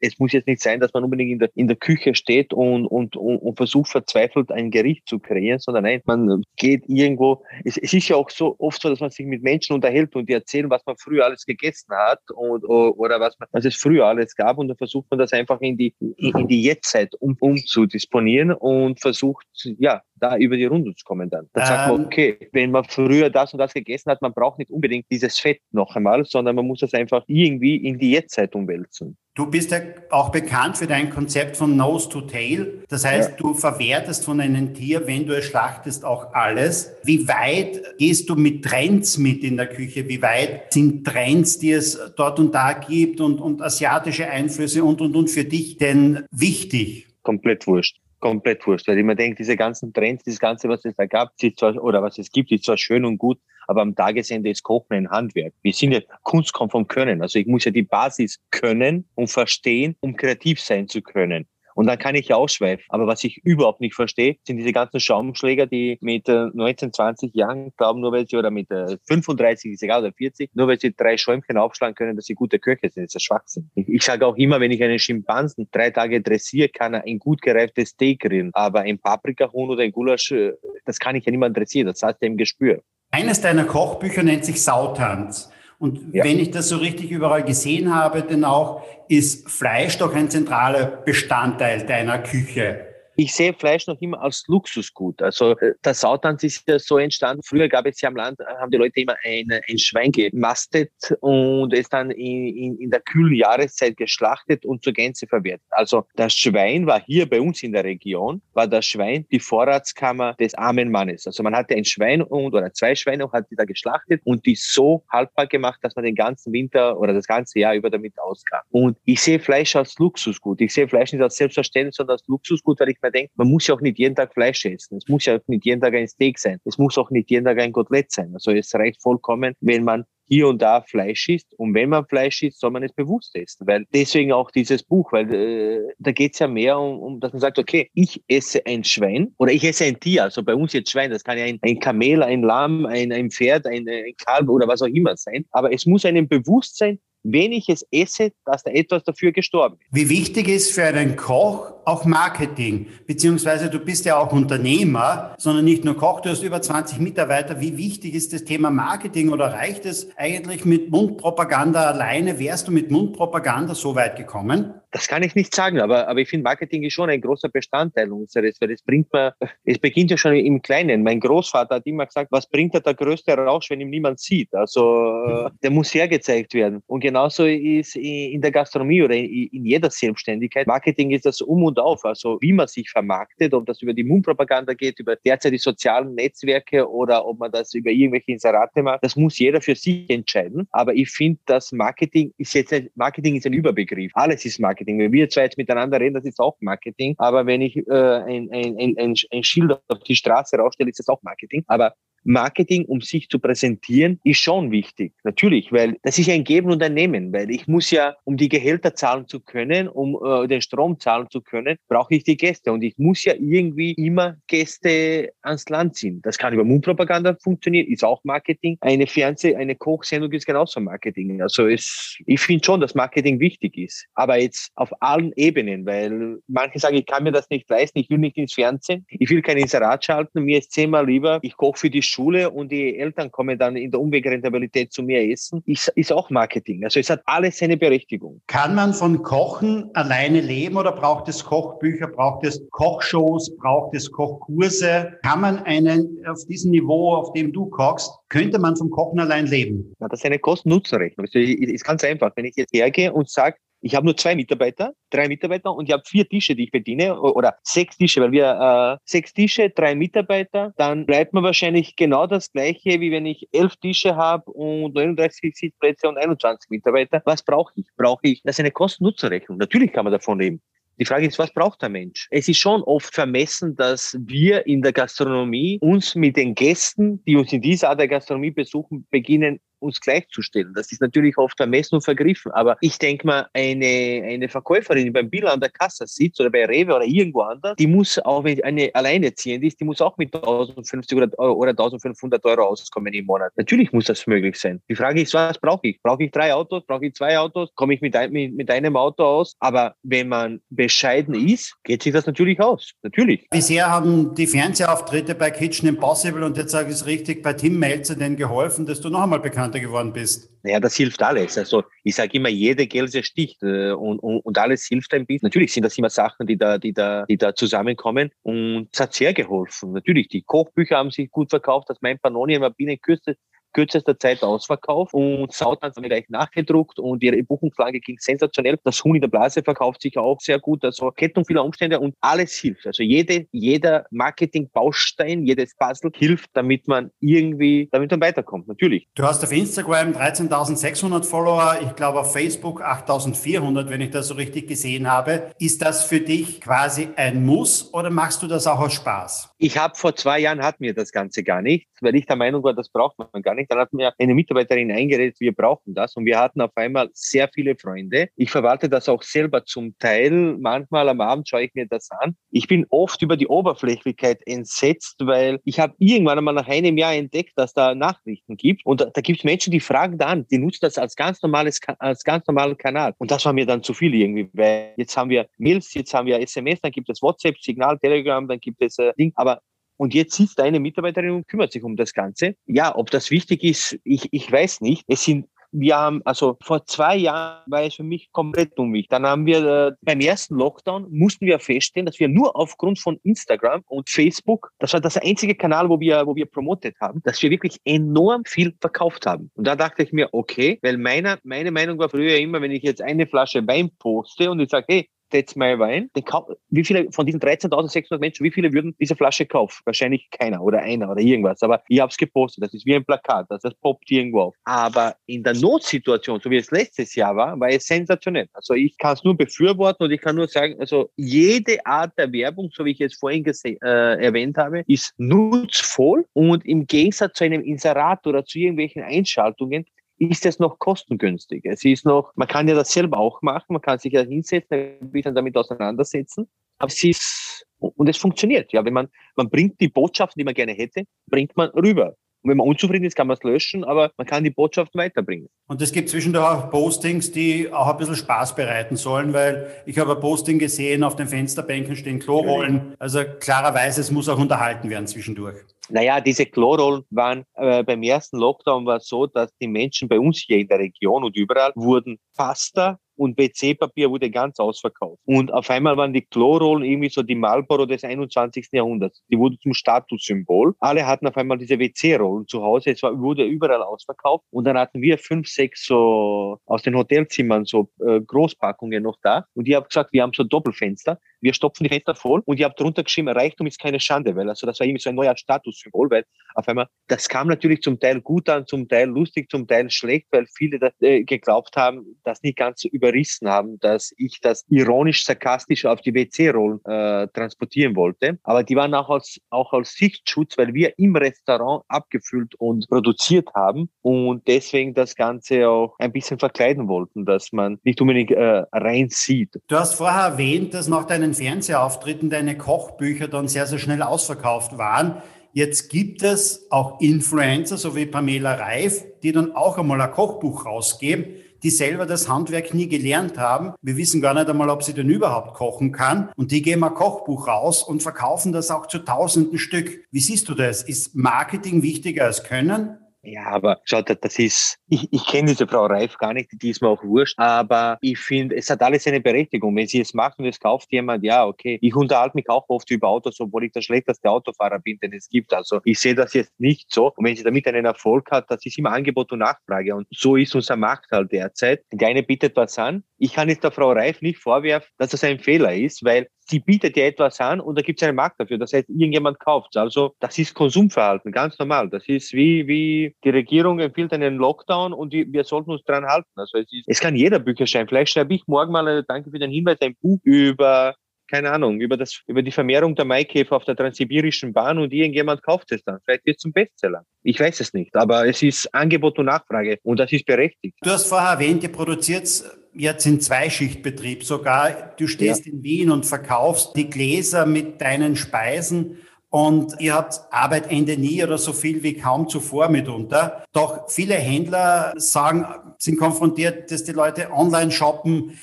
[0.00, 2.86] es muss jetzt nicht sein, dass man unbedingt in der, in der Küche steht und,
[2.86, 7.44] und, und, und versucht verzweifelt ein Gericht zu kreieren, sondern nein, man geht irgendwo.
[7.62, 10.30] Es, es ist ja auch so oft so, dass man sich mit Menschen unterhält und
[10.30, 14.06] die erzählen, was man früher alles gegessen hat und, oder was, man, was es früher
[14.06, 18.52] alles gab und dann versucht man das einfach in die, in die Jetztzeit um, umzudisponieren
[18.52, 19.46] und und versucht,
[19.78, 21.48] ja, da über die Runde zu kommen dann.
[21.52, 22.06] Dann ähm, sagt man, ähm.
[22.06, 25.60] okay, wenn man früher das und das gegessen hat, man braucht nicht unbedingt dieses Fett
[25.70, 29.16] noch einmal, sondern man muss das einfach irgendwie in die Jetztzeit umwälzen.
[29.34, 29.78] Du bist ja
[30.10, 32.82] auch bekannt für dein Konzept von Nose to Tail.
[32.88, 33.36] Das heißt, ja.
[33.36, 36.92] du verwertest von einem Tier, wenn du es schlachtest, auch alles.
[37.04, 40.08] Wie weit gehst du mit Trends mit in der Küche?
[40.08, 45.00] Wie weit sind Trends, die es dort und da gibt und, und asiatische Einflüsse und,
[45.00, 47.07] und, und für dich denn wichtig?
[47.28, 50.96] Komplett wurscht komplett wurscht, weil ich mir denke, diese ganzen Trends, das Ganze, was es
[50.96, 54.50] da gab, zwar, oder was es gibt, ist zwar schön und gut, aber am Tagesende
[54.50, 55.52] ist Kochen ein Handwerk.
[55.62, 57.22] Wir sind ja, Kunst kommt vom Können.
[57.22, 61.46] Also ich muss ja die Basis können und verstehen, um kreativ sein zu können.
[61.78, 62.84] Und dann kann ich ausschweifen.
[62.88, 67.72] Aber was ich überhaupt nicht verstehe, sind diese ganzen Schaumschläger, die mit 19, 20 Jahren
[67.76, 71.16] glauben, nur weil sie, oder mit 35, ist egal, oder 40, nur weil sie drei
[71.16, 73.04] Schäumchen aufschlagen können, dass sie gute Köche sind.
[73.04, 73.70] Das ist ja Schwachsinn.
[73.76, 77.20] Ich, ich sage auch immer, wenn ich einen Schimpansen drei Tage dressiere, kann er ein
[77.20, 78.50] gut gereiftes Steak grillen.
[78.54, 80.54] Aber ein Paprikahuhn oder ein Gulasch, äh,
[80.84, 81.86] das kann ich ja niemand dressieren.
[81.86, 82.82] Das heißt ja im Gespür.
[83.12, 85.52] Eines deiner Kochbücher nennt sich Sautanz.
[85.78, 86.24] Und ja.
[86.24, 90.84] wenn ich das so richtig überall gesehen habe, denn auch ist Fleisch doch ein zentraler
[90.84, 92.88] Bestandteil deiner Küche
[93.20, 95.20] ich sehe Fleisch noch immer als Luxusgut.
[95.20, 97.42] Also äh, der Sautanz ist ja so entstanden.
[97.42, 100.92] Früher gab es ja am Land, äh, haben die Leute immer ein, ein Schwein gemastet
[101.18, 105.66] und es dann in, in, in der kühlen Jahreszeit geschlachtet und zur Gänze verwertet.
[105.70, 110.34] Also das Schwein war hier bei uns in der Region, war das Schwein die Vorratskammer
[110.34, 111.26] des armen Mannes.
[111.26, 114.46] Also man hatte ein Schwein und oder zwei Schweine und hat die da geschlachtet und
[114.46, 118.16] die so haltbar gemacht, dass man den ganzen Winter oder das ganze Jahr über damit
[118.20, 118.60] auskam.
[118.70, 120.60] Und ich sehe Fleisch als Luxusgut.
[120.60, 123.48] Ich sehe Fleisch nicht als selbstverständlich, sondern als Luxusgut, weil ich mir mir denkt, man
[123.48, 124.98] muss ja auch nicht jeden Tag Fleisch essen.
[124.98, 126.58] Es muss ja auch nicht jeden Tag ein Steak sein.
[126.64, 128.30] Es muss auch nicht jeden Tag ein Kotelett sein.
[128.34, 131.54] Also es reicht vollkommen, wenn man hier und da Fleisch isst.
[131.58, 133.66] Und wenn man Fleisch isst, soll man es bewusst essen.
[133.66, 137.32] Weil deswegen auch dieses Buch, weil äh, da geht es ja mehr um, um, dass
[137.32, 140.24] man sagt, okay, ich esse ein Schwein oder ich esse ein Tier.
[140.24, 143.30] Also bei uns jetzt Schwein, das kann ja ein, ein Kamel, ein Lamm, ein, ein
[143.30, 145.46] Pferd, ein, ein Kalb oder was auch immer sein.
[145.50, 149.76] Aber es muss einem bewusst sein, wenn ich es esse, dass da etwas dafür gestorben
[149.80, 149.88] ist.
[149.90, 152.86] Wie wichtig ist für einen Koch auch Marketing?
[153.06, 157.60] Beziehungsweise du bist ja auch Unternehmer, sondern nicht nur Koch, du hast über 20 Mitarbeiter.
[157.60, 162.38] Wie wichtig ist das Thema Marketing oder reicht es eigentlich mit Mundpropaganda alleine?
[162.38, 164.74] Wärst du mit Mundpropaganda so weit gekommen?
[164.90, 168.10] Das kann ich nicht sagen, aber, aber ich finde, Marketing ist schon ein großer Bestandteil
[168.10, 171.02] unseres, weil es bringt mir, es beginnt ja schon im Kleinen.
[171.02, 174.54] Mein Großvater hat immer gesagt, was bringt da der größte Rausch, wenn ihn niemand sieht?
[174.54, 176.82] Also, der muss hergezeigt werden.
[176.86, 180.66] Und genauso ist in der Gastronomie oder in jeder Selbstständigkeit.
[180.66, 184.04] Marketing ist das Um und Auf, also wie man sich vermarktet, ob das über die
[184.04, 189.04] Mundpropaganda geht, über derzeit die sozialen Netzwerke oder ob man das über irgendwelche Inserate macht.
[189.04, 190.68] Das muss jeder für sich entscheiden.
[190.72, 194.12] Aber ich finde, dass Marketing ist jetzt, Marketing ist ein Überbegriff.
[194.14, 194.98] Alles ist Marketing.
[194.98, 197.14] Wenn wir zwei jetzt miteinander reden, das ist auch Marketing.
[197.18, 201.08] Aber wenn ich äh, ein, ein, ein, ein Schild auf die Straße rausstelle, ist das
[201.08, 201.64] auch Marketing.
[201.66, 201.94] Aber
[202.24, 205.12] Marketing, um sich zu präsentieren, ist schon wichtig.
[205.24, 208.48] Natürlich, weil das ist ein Geben und ein Nehmen, weil ich muss ja, um die
[208.48, 212.72] Gehälter zahlen zu können, um äh, den Strom zahlen zu können, brauche ich die Gäste.
[212.72, 216.20] Und ich muss ja irgendwie immer Gäste ans Land ziehen.
[216.22, 218.76] Das kann über Mundpropaganda funktionieren, ist auch Marketing.
[218.80, 221.40] Eine Fernseh-, eine Kochsendung ist genauso Marketing.
[221.42, 224.06] Also es, ich finde schon, dass Marketing wichtig ist.
[224.14, 228.10] Aber jetzt auf allen Ebenen, weil manche sagen, ich kann mir das nicht leisten, ich
[228.10, 231.78] will nicht ins Fernsehen, ich will kein Inserat schalten, mir ist zehnmal lieber, ich koche
[231.78, 235.88] für die Schule und die Eltern kommen dann in der Umwegrentabilität zu mir essen, ist,
[235.94, 236.84] ist auch Marketing.
[236.84, 238.40] Also es hat alles seine Berechtigung.
[238.46, 244.10] Kann man von Kochen alleine leben oder braucht es Kochbücher, braucht es Kochshows, braucht es
[244.10, 245.12] Kochkurse?
[245.22, 249.46] Kann man einen auf diesem Niveau, auf dem du kochst, könnte man vom Kochen allein
[249.46, 249.94] leben?
[250.00, 251.26] Ja, das ist eine Kosten-Nutzen-Rechnung.
[251.26, 252.32] Das ist ganz einfach.
[252.36, 255.92] Wenn ich jetzt hergehe und sage, ich habe nur zwei Mitarbeiter, drei Mitarbeiter und ich
[255.92, 259.94] habe vier Tische, die ich bediene oder sechs Tische, weil wir äh, sechs Tische, drei
[259.94, 264.94] Mitarbeiter, dann bleibt mir wahrscheinlich genau das gleiche, wie wenn ich elf Tische habe und
[264.94, 267.22] 39 Sitzplätze und 21 Mitarbeiter.
[267.24, 267.86] Was brauche ich?
[267.96, 268.42] Brauche ich?
[268.42, 269.58] Das ist eine Kosten-Nutzen-Rechnung.
[269.58, 270.60] Natürlich kann man davon leben.
[271.00, 272.26] Die Frage ist, was braucht der Mensch?
[272.32, 277.36] Es ist schon oft vermessen, dass wir in der Gastronomie uns mit den Gästen, die
[277.36, 280.72] uns in dieser Art der Gastronomie besuchen, beginnen uns gleichzustellen.
[280.74, 282.52] Das ist natürlich oft vermessen und vergriffen.
[282.52, 286.50] Aber ich denke mal, eine, eine Verkäuferin, die beim Bill an der Kasse sitzt oder
[286.50, 290.16] bei Rewe oder irgendwo anders, die muss auch, wenn eine alleinerziehend ist, die muss auch
[290.18, 293.52] mit 1050 oder, oder 1500 Euro auskommen im Monat.
[293.56, 294.80] Natürlich muss das möglich sein.
[294.88, 296.02] Die Frage ist, was brauche ich?
[296.02, 296.84] Brauche ich drei Autos?
[296.86, 297.70] Brauche ich zwei Autos?
[297.74, 299.54] Komme ich mit, ein, mit, mit einem Auto aus?
[299.60, 302.92] Aber wenn man bescheiden ist, geht sich das natürlich aus.
[303.02, 303.48] Natürlich.
[303.50, 307.78] Bisher haben die Fernsehauftritte bei Kitchen Impossible und jetzt sage ich es richtig, bei Tim
[307.78, 310.50] Melzer denn geholfen, dass du noch einmal bekannt bekannter geworden bist?
[310.62, 311.56] Naja, das hilft alles.
[311.56, 315.46] Also ich sage immer, jede Gelse sticht äh, und, und, und alles hilft ein bisschen.
[315.46, 319.14] Natürlich sind das immer Sachen, die da, die da, die da zusammenkommen und es hat
[319.14, 319.92] sehr geholfen.
[319.92, 323.36] Natürlich, die Kochbücher haben sich gut verkauft, das mein Panoni immer binnen Kürze
[323.72, 328.78] kürzester Zeit ausverkauft und Sautanz haben wir gleich nachgedruckt und ihre Buchungsflagge ging sensationell.
[328.84, 330.84] Das Huhn in der Blase verkauft sich auch sehr gut.
[330.84, 332.86] Also Kettung vieler Umstände und alles hilft.
[332.86, 338.68] Also jede, jeder Marketing-Baustein, jedes Puzzle hilft, damit man irgendwie, damit man weiterkommt.
[338.68, 339.06] Natürlich.
[339.14, 344.34] Du hast auf Instagram 13.600 Follower, ich glaube auf Facebook 8.400, wenn ich das so
[344.34, 345.52] richtig gesehen habe.
[345.58, 349.54] Ist das für dich quasi ein Muss oder machst du das auch aus Spaß?
[349.58, 352.62] Ich habe vor zwei Jahren hat mir das Ganze gar nicht, weil ich der Meinung
[352.62, 353.70] war, das braucht man gar nicht nicht.
[353.70, 356.16] Dann hat mir eine Mitarbeiterin eingeredet, wir brauchen das.
[356.16, 358.28] Und wir hatten auf einmal sehr viele Freunde.
[358.36, 360.30] Ich verwalte das auch selber zum Teil.
[360.58, 362.36] Manchmal am Abend schaue ich mir das an.
[362.50, 367.14] Ich bin oft über die Oberflächlichkeit entsetzt, weil ich habe irgendwann einmal nach einem Jahr
[367.14, 368.84] entdeckt, dass da Nachrichten gibt.
[368.86, 371.42] Und da, da gibt es Menschen, die fragen da an, die nutzen das als ganz
[371.42, 373.14] normales, als ganz normalen Kanal.
[373.18, 376.26] Und das war mir dann zu viel irgendwie, weil jetzt haben wir Mails, jetzt haben
[376.26, 379.32] wir SMS, dann gibt es WhatsApp, Signal, Telegram, dann gibt es äh, Ding.
[379.34, 379.60] Aber
[379.98, 382.54] und jetzt sitzt eine Mitarbeiterin und kümmert sich um das Ganze.
[382.66, 385.04] Ja, ob das wichtig ist, ich, ich weiß nicht.
[385.06, 389.10] Es sind wir haben, also vor zwei Jahren war es für mich komplett unwichtig.
[389.10, 393.18] Dann haben wir äh, beim ersten Lockdown mussten wir feststellen, dass wir nur aufgrund von
[393.22, 397.42] Instagram und Facebook, das war das einzige Kanal, wo wir, wo wir promotet haben, dass
[397.42, 399.50] wir wirklich enorm viel verkauft haben.
[399.54, 402.82] Und da dachte ich mir, okay, weil meine, meine Meinung war früher immer, wenn ich
[402.82, 405.08] jetzt eine Flasche Wein poste und ich sage, hey,
[405.56, 406.24] mal Wein, den
[406.70, 409.80] wie viele von diesen 13.600 Menschen, wie viele würden diese Flasche kaufen?
[409.84, 411.62] Wahrscheinlich keiner oder einer oder irgendwas.
[411.62, 412.64] Aber ich habe es gepostet.
[412.64, 413.46] Das ist wie ein Plakat.
[413.48, 414.54] Das, das poppt irgendwo auf.
[414.64, 418.48] Aber in der Notsituation, so wie es letztes Jahr war, war es sensationell.
[418.52, 422.32] Also ich kann es nur befürworten und ich kann nur sagen, also jede Art der
[422.32, 427.44] Werbung, so wie ich es vorhin äh, erwähnt habe, ist nutzvoll und im Gegensatz zu
[427.44, 429.86] einem Inserat oder zu irgendwelchen Einschaltungen
[430.18, 431.64] ist es noch kostengünstig.
[431.64, 434.98] Es ist noch, man kann ja das selber auch machen, man kann sich ja hinsetzen,
[435.00, 436.48] ein bisschen damit auseinandersetzen,
[436.78, 440.54] aber es ist, und es funktioniert, ja, wenn man, man bringt die Botschaften, die man
[440.54, 442.16] gerne hätte, bringt man rüber.
[442.48, 445.50] Und wenn man unzufrieden ist, kann man es löschen, aber man kann die Botschaft weiterbringen.
[445.66, 449.98] Und es gibt zwischendurch auch Postings, die auch ein bisschen Spaß bereiten sollen, weil ich
[449.98, 452.94] habe ein Posting gesehen, auf den Fensterbänken stehen Klorollen.
[452.98, 455.56] Also klarerweise, es muss auch unterhalten werden zwischendurch.
[455.90, 460.38] Naja, diese Chlorrollen waren äh, beim ersten Lockdown war so, dass die Menschen bei uns
[460.38, 465.20] hier in der Region und überall wurden faster und WC-Papier wurde ganz ausverkauft.
[465.24, 468.68] Und auf einmal waren die Chlorrollen irgendwie so die Marlboro des 21.
[468.72, 469.22] Jahrhunderts.
[469.30, 470.74] Die wurden zum Statussymbol.
[470.78, 472.90] Alle hatten auf einmal diese WC-Rollen zu Hause.
[472.90, 474.44] Es war, wurde überall ausverkauft.
[474.50, 479.44] Und dann hatten wir fünf, sechs so aus den Hotelzimmern so äh, Großpackungen noch da.
[479.54, 482.64] Und ich habe gesagt, wir haben so Doppelfenster wir stopfen die Fenster voll und ich
[482.64, 485.36] habe drunter geschrieben, Reichtum ist keine Schande, weil also das war irgendwie so ein neuer
[485.36, 486.24] Statussymbol, weil
[486.54, 490.26] auf einmal, das kam natürlich zum Teil gut an, zum Teil lustig, zum Teil schlecht,
[490.30, 495.24] weil viele das, äh, geglaubt haben, das nicht ganz überrissen haben, dass ich das ironisch,
[495.24, 498.38] sarkastisch auf die WC-Rollen äh, transportieren wollte.
[498.42, 503.48] Aber die waren auch als, auch als Sichtschutz, weil wir im Restaurant abgefüllt und produziert
[503.54, 508.64] haben und deswegen das Ganze auch ein bisschen verkleiden wollten, dass man nicht unbedingt äh,
[508.72, 509.58] rein sieht.
[509.68, 514.78] Du hast vorher erwähnt, dass nach deinen Fernsehauftritten deine Kochbücher dann sehr, sehr schnell ausverkauft
[514.78, 515.22] waren.
[515.52, 520.66] Jetzt gibt es auch Influencer, so wie Pamela Reif, die dann auch einmal ein Kochbuch
[520.66, 523.74] rausgeben, die selber das Handwerk nie gelernt haben.
[523.82, 526.30] Wir wissen gar nicht einmal, ob sie denn überhaupt kochen kann.
[526.36, 530.04] Und die geben ein Kochbuch raus und verkaufen das auch zu tausenden Stück.
[530.10, 530.82] Wie siehst du das?
[530.82, 532.97] Ist Marketing wichtiger als Können?
[533.22, 536.80] Ja, aber schaut, das ist, ich, ich kenne diese Frau Reif gar nicht, die ist
[536.80, 539.74] mir auch wurscht, aber ich finde, es hat alles eine Berechtigung.
[539.74, 541.78] Wenn sie es macht und es kauft jemand, ja, okay.
[541.82, 545.28] Ich unterhalte mich auch oft über Autos, obwohl ich der schlechteste Autofahrer bin, den es
[545.28, 545.52] gibt.
[545.52, 547.12] Also ich sehe das jetzt nicht so.
[547.16, 549.96] Und wenn sie damit einen Erfolg hat, das ist immer Angebot und Nachfrage.
[549.96, 551.82] Und so ist unser Markt halt derzeit.
[551.92, 553.02] Die eine bietet was an.
[553.18, 556.60] Ich kann jetzt der Frau Reif nicht vorwerfen, dass das ein Fehler ist, weil sie
[556.60, 558.58] bietet ja etwas an und da gibt es einen Markt dafür.
[558.58, 561.90] Das heißt, irgendjemand kauft Also das ist Konsumverhalten, ganz normal.
[561.90, 566.30] Das ist wie, wie die Regierung empfiehlt einen Lockdown und wir sollten uns dran halten.
[566.36, 567.88] Also es, ist, es kann jeder Bücher schreiben.
[567.88, 570.94] Vielleicht schreibe ich morgen mal, äh, danke für den Hinweis, ein Buch über
[571.28, 575.42] keine Ahnung, über, das, über die Vermehrung der Maikäfer auf der transsibirischen Bahn und irgendjemand
[575.42, 575.98] kauft es dann.
[576.04, 577.04] Vielleicht wird es zum Bestseller.
[577.22, 580.76] Ich weiß es nicht, aber es ist Angebot und Nachfrage und das ist berechtigt.
[580.82, 582.26] Du hast vorher erwähnt, ihr produziert
[582.74, 584.94] jetzt in Zweischichtbetrieb sogar.
[584.96, 585.52] Du stehst ja.
[585.52, 588.98] in Wien und verkaufst die Gläser mit deinen Speisen
[589.30, 593.44] und ihr habt Arbeit Ende nie oder so viel wie kaum zuvor mitunter.
[593.52, 595.46] Doch viele Händler sagen,
[595.78, 598.38] sind konfrontiert, dass die Leute online shoppen.